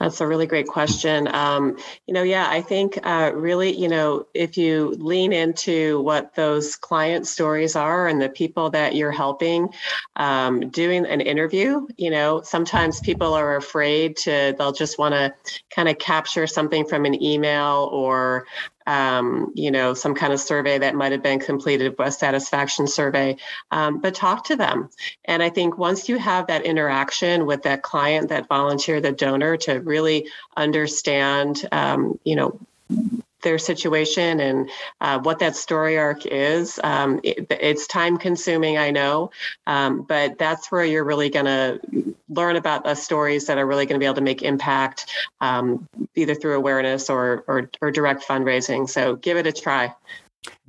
That's 0.03 0.21
a 0.21 0.27
really 0.27 0.49
great 0.49 0.67
question. 0.67 1.33
Um, 1.33 1.77
you 2.09 2.15
know, 2.15 2.25
yeah, 2.25 2.49
I 2.51 2.61
think 2.61 2.99
uh, 3.05 3.31
really, 3.37 3.73
you 3.73 3.87
know, 3.87 4.27
if 4.35 4.57
you 4.57 4.97
lean 4.99 5.33
into 5.33 6.01
what 6.01 6.35
those 6.35 6.75
client 6.75 7.29
stories 7.29 7.77
are 7.77 8.09
and 8.09 8.21
the 8.21 8.29
people 8.29 8.69
that 8.71 8.97
you're 8.97 9.13
helping, 9.13 9.69
um, 10.17 10.71
doing 10.71 11.07
an 11.07 11.21
interview, 11.21 11.87
you 11.99 12.11
know, 12.11 12.43
sometimes 12.43 12.99
people 12.99 13.33
are 13.35 13.55
afraid 13.55 14.17
to, 14.17 14.57
they'll 14.59 14.73
just 14.73 14.99
want 14.99 15.15
to 15.15 15.33
kind 15.73 15.89
of 15.89 15.99
capture 15.99 16.49
something 16.49 16.85
from 16.85 17.05
an 17.05 17.23
email 17.23 17.89
or 17.93 18.47
um, 18.87 19.53
you 19.55 19.71
know, 19.71 19.95
some 19.95 20.15
kind 20.15 20.33
of 20.33 20.41
survey 20.41 20.79
that 20.79 20.95
might 20.95 21.13
have 21.13 21.23
been 21.23 21.41
completed, 21.41 21.95
a 21.99 22.13
satisfaction 22.13 22.87
survey, 22.87 23.37
um, 23.71 24.01
but 24.01 24.15
talk 24.15 24.45
to 24.45 24.57
them. 24.57 24.91
And 25.25 25.43
I 25.43 25.49
think 25.49 25.79
once 25.79 26.09
you 26.09 26.19
have 26.19 26.47
that 26.49 26.65
interaction 26.65 27.47
with 27.47 27.63
that 27.63 27.83
client, 27.83 28.29
that 28.29 28.49
volunteer, 28.49 29.01
the 29.01 29.13
donor, 29.13 29.57
to 29.59 29.81
really 29.81 30.29
understand, 30.57 31.67
um, 31.73 32.19
you 32.25 32.37
know, 32.37 32.59
their 33.43 33.59
situation 33.59 34.41
and 34.41 34.71
uh, 35.01 35.19
what 35.21 35.39
that 35.39 35.57
story 35.57 35.99
arc 35.99 36.27
is. 36.27 36.81
Um, 36.83 37.21
it, 37.23 37.47
it's 37.51 37.87
time 37.87 38.17
consuming, 38.17 38.79
I 38.79 38.91
know, 38.91 39.31
um, 39.67 40.03
but 40.03 40.39
that's 40.39 40.71
where 40.73 40.85
you're 40.85 41.05
really 41.05 41.31
going 41.31 41.47
to 41.47 42.15
learn 42.29 42.57
about 42.57 42.85
the 42.85 42.95
stories 42.95 43.47
that 43.47 43.59
are 43.59 43.67
really 43.67 43.87
going 43.87 43.97
to 43.97 44.01
be 44.01 44.07
able 44.07 44.15
to 44.17 44.21
make 44.21 44.43
impact, 44.43 45.11
um, 45.41 45.87
either 46.15 46.35
through 46.35 46.57
awareness 46.57 47.11
or, 47.11 47.45
or, 47.47 47.71
or 47.81 47.91
direct 47.91 48.27
fundraising. 48.27 48.89
So 48.89 49.17
give 49.17 49.37
it 49.37 49.47
a 49.47 49.53
try. 49.53 49.95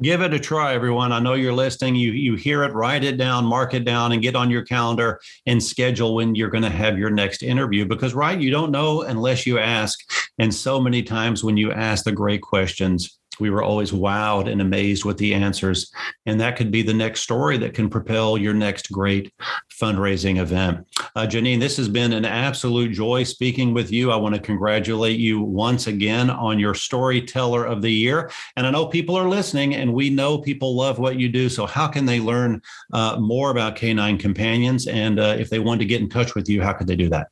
Give 0.02 0.22
it 0.22 0.34
a 0.34 0.40
try, 0.40 0.74
everyone. 0.76 1.12
I 1.12 1.20
know 1.20 1.34
you're 1.34 1.54
listening. 1.54 1.96
You 1.96 2.12
you 2.12 2.36
hear 2.36 2.64
it, 2.64 2.74
write 2.74 3.04
it 3.04 3.18
down, 3.18 3.46
mark 3.46 3.74
it 3.74 3.86
down, 3.86 4.12
and 4.12 4.22
get 4.22 4.36
on 4.36 4.52
your 4.52 4.64
calendar 4.64 5.20
and 5.48 5.64
schedule 5.64 6.14
when 6.14 6.36
you're 6.36 6.50
going 6.50 6.64
to 6.64 6.70
have 6.70 6.98
your 6.98 7.10
next 7.10 7.42
interview. 7.42 7.86
Because 7.86 8.14
right, 8.14 8.40
you 8.40 8.52
don't 8.52 8.72
know 8.72 9.02
unless 9.02 9.48
you 9.48 9.58
ask. 9.58 10.00
And 10.38 10.54
so 10.54 10.80
many 10.80 11.02
times 11.02 11.44
when 11.44 11.58
you 11.58 11.72
ask 11.72 12.06
the 12.06 12.12
great 12.12 12.42
questions, 12.42 13.18
we 13.40 13.50
were 13.50 13.64
always 13.64 13.92
wowed 13.92 14.50
and 14.50 14.62
amazed 14.62 15.06
with 15.06 15.18
the 15.18 15.34
answers. 15.34 15.92
And 16.26 16.40
that 16.40 16.56
could 16.56 16.72
be 16.72 16.82
the 16.82 16.94
next 16.94 17.22
story 17.22 17.58
that 17.58 17.74
can 17.74 17.90
propel 17.90 18.38
your 18.38 18.54
next 18.54 18.92
great 18.92 19.34
fundraising 19.72 20.40
event. 20.40 20.88
Uh, 21.16 21.26
Janine, 21.26 21.60
this 21.60 21.78
has 21.78 21.90
been 21.90 22.14
an 22.14 22.26
absolute 22.26 22.92
joy 22.92 23.24
speaking 23.24 23.74
with 23.74 23.92
you. 23.92 24.12
I 24.12 24.16
want 24.16 24.36
to 24.36 24.42
congratulate 24.42 25.20
you 25.20 25.42
once 25.42 25.88
again 25.88 26.30
on 26.30 26.60
your 26.60 26.74
Storyteller 26.74 27.66
of 27.66 27.82
the 27.82 27.92
Year. 27.92 28.32
And 28.56 28.68
I 28.68 28.72
know 28.72 28.86
people 28.86 29.16
are 29.16 29.28
listening, 29.28 29.76
and 29.76 29.94
we 29.94 30.10
know 30.10 30.38
people 30.38 30.76
love 30.76 31.00
what 31.00 31.20
you 31.20 31.30
do. 31.30 31.50
So, 31.50 31.66
how 31.66 31.88
can 31.88 32.06
they 32.06 32.20
learn 32.20 32.62
uh, 32.94 33.18
more 33.20 33.52
about 33.52 33.76
Canine 33.76 34.18
Companions? 34.18 34.88
And 34.88 35.20
uh, 35.20 35.36
if 35.38 35.50
they 35.50 35.60
want 35.60 35.80
to 35.82 35.86
get 35.86 36.02
in 36.02 36.10
touch 36.10 36.36
with 36.36 36.48
you, 36.50 36.62
how 36.62 36.74
could 36.74 36.88
they 36.88 36.96
do 36.96 37.10
that? 37.10 37.28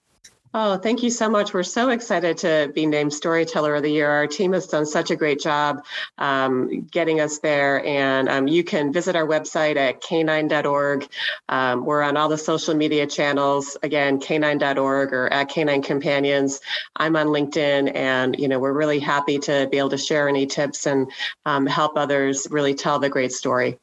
Oh, 0.54 0.76
thank 0.76 1.02
you 1.02 1.10
so 1.10 1.30
much. 1.30 1.54
We're 1.54 1.64
so 1.64 1.92
excited 1.92 2.38
to 2.40 2.70
be 2.76 2.86
named 2.86 3.14
Storyteller 3.14 3.76
of 3.76 3.84
the 3.84 3.92
Year. 3.92 4.10
Our 4.10 4.28
team 4.28 4.52
has 4.52 4.68
done 4.68 4.86
such 4.86 5.10
a 5.10 5.16
great 5.16 5.40
job 5.40 5.86
um, 6.18 6.88
getting 6.92 7.22
us 7.22 7.40
there. 7.40 7.86
And 7.86 8.28
um, 8.28 8.50
you 8.50 8.66
can 8.66 8.92
visit 8.92 9.16
our 9.16 9.26
website 9.26 9.78
at 9.78 10.02
canine.org. 10.02 11.08
Um, 11.48 11.86
we're 11.86 12.02
on 12.02 12.18
all 12.18 12.28
the 12.28 12.38
social 12.38 12.76
media 12.76 13.08
channels, 13.08 13.78
again, 13.82 14.20
canine.org 14.20 15.14
or 15.14 15.32
at 15.32 15.48
Canine 15.48 15.82
Companions. 15.82 16.60
I'm 16.98 17.16
on 17.16 17.28
LinkedIn, 17.28 17.96
and 17.96 18.38
you 18.38 18.50
know 18.50 18.60
we're 18.60 18.74
really 18.74 19.00
happy 19.00 19.40
to 19.40 19.70
be 19.72 19.78
able 19.78 19.90
to 19.90 19.98
share 19.98 20.28
any 20.28 20.48
tips 20.48 20.86
and 20.86 21.10
um, 21.46 21.66
help 21.66 21.94
others 21.96 22.46
really 22.52 22.76
tell 22.76 23.00
the 23.00 23.10
great 23.10 23.32
story. 23.32 23.81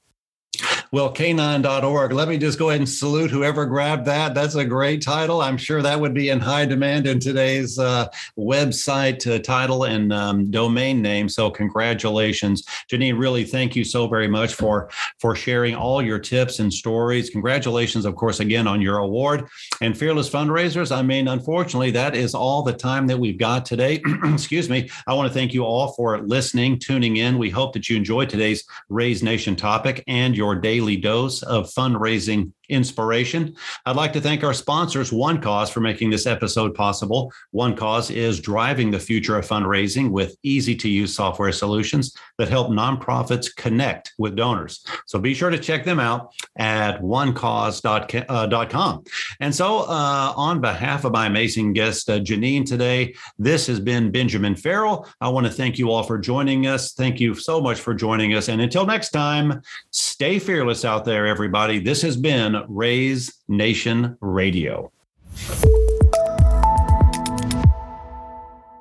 Well, 0.91 1.11
canine.org. 1.11 2.13
Let 2.13 2.29
me 2.29 2.39
just 2.39 2.59
go 2.59 2.71
ahead 2.71 2.81
and 2.81 2.89
salute 2.89 3.31
whoever 3.31 3.67
grabbed 3.67 4.07
that. 4.07 4.35
That's 4.35 4.55
a 4.55 4.65
great 4.65 5.03
title. 5.03 5.43
I'm 5.43 5.59
sure 5.59 5.83
that 5.83 6.01
would 6.01 6.15
be 6.15 6.31
in 6.31 6.41
high 6.41 6.65
demand 6.65 7.07
in 7.07 7.21
today's 7.21 7.79
uh, 7.79 8.09
website 8.39 9.31
uh, 9.31 9.39
title 9.39 9.85
and 9.85 10.13
um, 10.13 10.51
domain 10.51 11.03
name. 11.03 11.29
So, 11.29 11.51
congratulations, 11.51 12.65
Janine. 12.91 13.19
Really, 13.19 13.45
thank 13.45 13.77
you 13.77 13.85
so 13.85 14.09
very 14.09 14.29
much 14.29 14.55
for 14.55 14.89
for 15.19 15.37
sharing 15.37 15.75
all 15.75 16.01
your 16.01 16.19
tips 16.19 16.59
and 16.59 16.73
stories. 16.73 17.31
Congratulations, 17.31 18.05
of 18.05 18.17
course, 18.17 18.41
again 18.41 18.67
on 18.67 18.81
your 18.81 18.99
award 18.99 19.47
and 19.83 19.97
fearless 19.97 20.31
fundraisers. 20.31 20.95
I 20.95 21.03
mean, 21.03 21.29
unfortunately, 21.29 21.91
that 21.93 22.17
is 22.17 22.35
all 22.35 22.63
the 22.63 22.73
time 22.73 23.07
that 23.09 23.19
we've 23.19 23.39
got 23.39 23.67
today. 23.67 24.01
Excuse 24.25 24.71
me. 24.71 24.89
I 25.07 25.15
want 25.15 25.29
to 25.29 25.35
thank 25.35 25.53
you 25.53 25.65
all 25.65 25.93
for 25.93 26.19
listening, 26.21 26.79
tuning 26.79 27.17
in. 27.17 27.37
We 27.37 27.51
hope 27.51 27.75
that 27.75 27.89
you 27.89 27.97
enjoyed 27.97 28.31
today's 28.31 28.65
Raise 28.89 29.23
Nation 29.23 29.55
topic 29.55 30.03
and 30.07 30.37
your 30.37 30.48
daily 30.55 30.97
dose 30.97 31.43
of 31.43 31.71
fundraising 31.73 32.53
inspiration. 32.69 33.55
I'd 33.87 33.97
like 33.97 34.13
to 34.15 34.21
thank 34.21 34.45
our 34.45 34.55
sponsors, 34.55 35.13
One 35.13 35.41
Cause, 35.41 35.71
for 35.71 35.81
making 35.81 36.11
this 36.11 36.27
episode 36.27 36.75
possible. 36.75 37.33
One 37.51 37.77
Cause 37.77 38.11
is 38.11 38.41
driving 38.41 38.91
the 38.91 38.99
future 38.99 39.37
of 39.37 39.47
fundraising 39.47 40.11
with 40.11 40.37
easy 40.43 40.75
to 40.77 40.89
use 40.89 41.15
software 41.15 41.53
solutions 41.53 42.17
that 42.39 42.49
help 42.49 42.69
nonprofits 42.69 43.55
connect 43.55 44.13
with 44.19 44.37
donors. 44.37 44.85
So 45.07 45.19
be 45.19 45.35
sure 45.35 45.51
to 45.51 45.59
check 45.59 45.85
them 45.85 46.01
out 46.01 46.33
at 46.57 47.01
onecause.com. 47.01 49.05
And 49.41 49.55
so, 49.55 49.81
uh, 49.81 50.33
on 50.37 50.61
behalf 50.61 51.05
of 51.05 51.13
my 51.13 51.27
amazing 51.27 51.73
guest, 51.73 52.09
uh, 52.11 52.19
Janine, 52.19 52.67
today, 52.67 53.15
this 53.39 53.67
has 53.67 53.81
been 53.81 54.11
Benjamin 54.11 54.57
Farrell. 54.57 55.09
I 55.21 55.29
want 55.29 55.47
to 55.47 55.53
thank 55.53 55.79
you 55.79 55.91
all 55.91 56.03
for 56.03 56.19
joining 56.19 56.67
us. 56.67 56.93
Thank 56.93 57.21
you 57.21 57.35
so 57.35 57.61
much 57.61 57.81
for 57.81 57.95
joining 57.95 58.35
us. 58.35 58.49
And 58.49 58.61
until 58.61 58.87
next 58.87 59.11
time, 59.11 59.61
stay 59.91 60.39
fearless 60.39 60.85
out 60.85 61.05
there, 61.05 61.27
everybody. 61.27 61.79
This 61.79 62.03
has 62.03 62.17
been 62.17 62.58
Raise 62.69 63.33
Nation 63.49 64.17
Radio. 64.21 64.91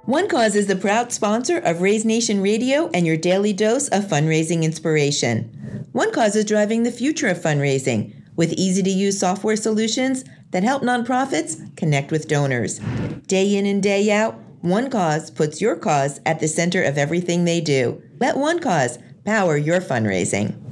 One 0.05 0.29
Cause 0.29 0.55
is 0.55 0.67
the 0.67 0.75
proud 0.77 1.11
sponsor 1.11 1.57
of 1.57 1.81
Raise 1.81 2.05
Nation 2.05 2.41
Radio 2.41 2.89
and 2.93 3.05
your 3.05 3.17
daily 3.17 3.51
dose 3.51 3.89
of 3.89 4.05
fundraising 4.05 4.63
inspiration. 4.63 5.85
One 5.91 6.13
Cause 6.13 6.35
is 6.35 6.45
driving 6.45 6.83
the 6.83 6.91
future 6.91 7.27
of 7.27 7.37
fundraising 7.37 8.13
with 8.37 8.53
easy 8.53 8.81
to 8.83 8.89
use 8.89 9.19
software 9.19 9.57
solutions 9.57 10.23
that 10.51 10.63
help 10.63 10.81
nonprofits 10.81 11.75
connect 11.75 12.11
with 12.11 12.29
donors. 12.29 12.79
Day 13.27 13.57
in 13.57 13.65
and 13.65 13.83
day 13.83 14.09
out, 14.09 14.39
One 14.61 14.89
Cause 14.89 15.29
puts 15.29 15.59
your 15.59 15.75
cause 15.75 16.21
at 16.25 16.39
the 16.39 16.47
center 16.47 16.81
of 16.81 16.97
everything 16.97 17.43
they 17.43 17.59
do. 17.59 18.01
Let 18.19 18.37
One 18.37 18.59
Cause 18.59 18.99
power 19.25 19.57
your 19.57 19.81
fundraising. 19.81 20.66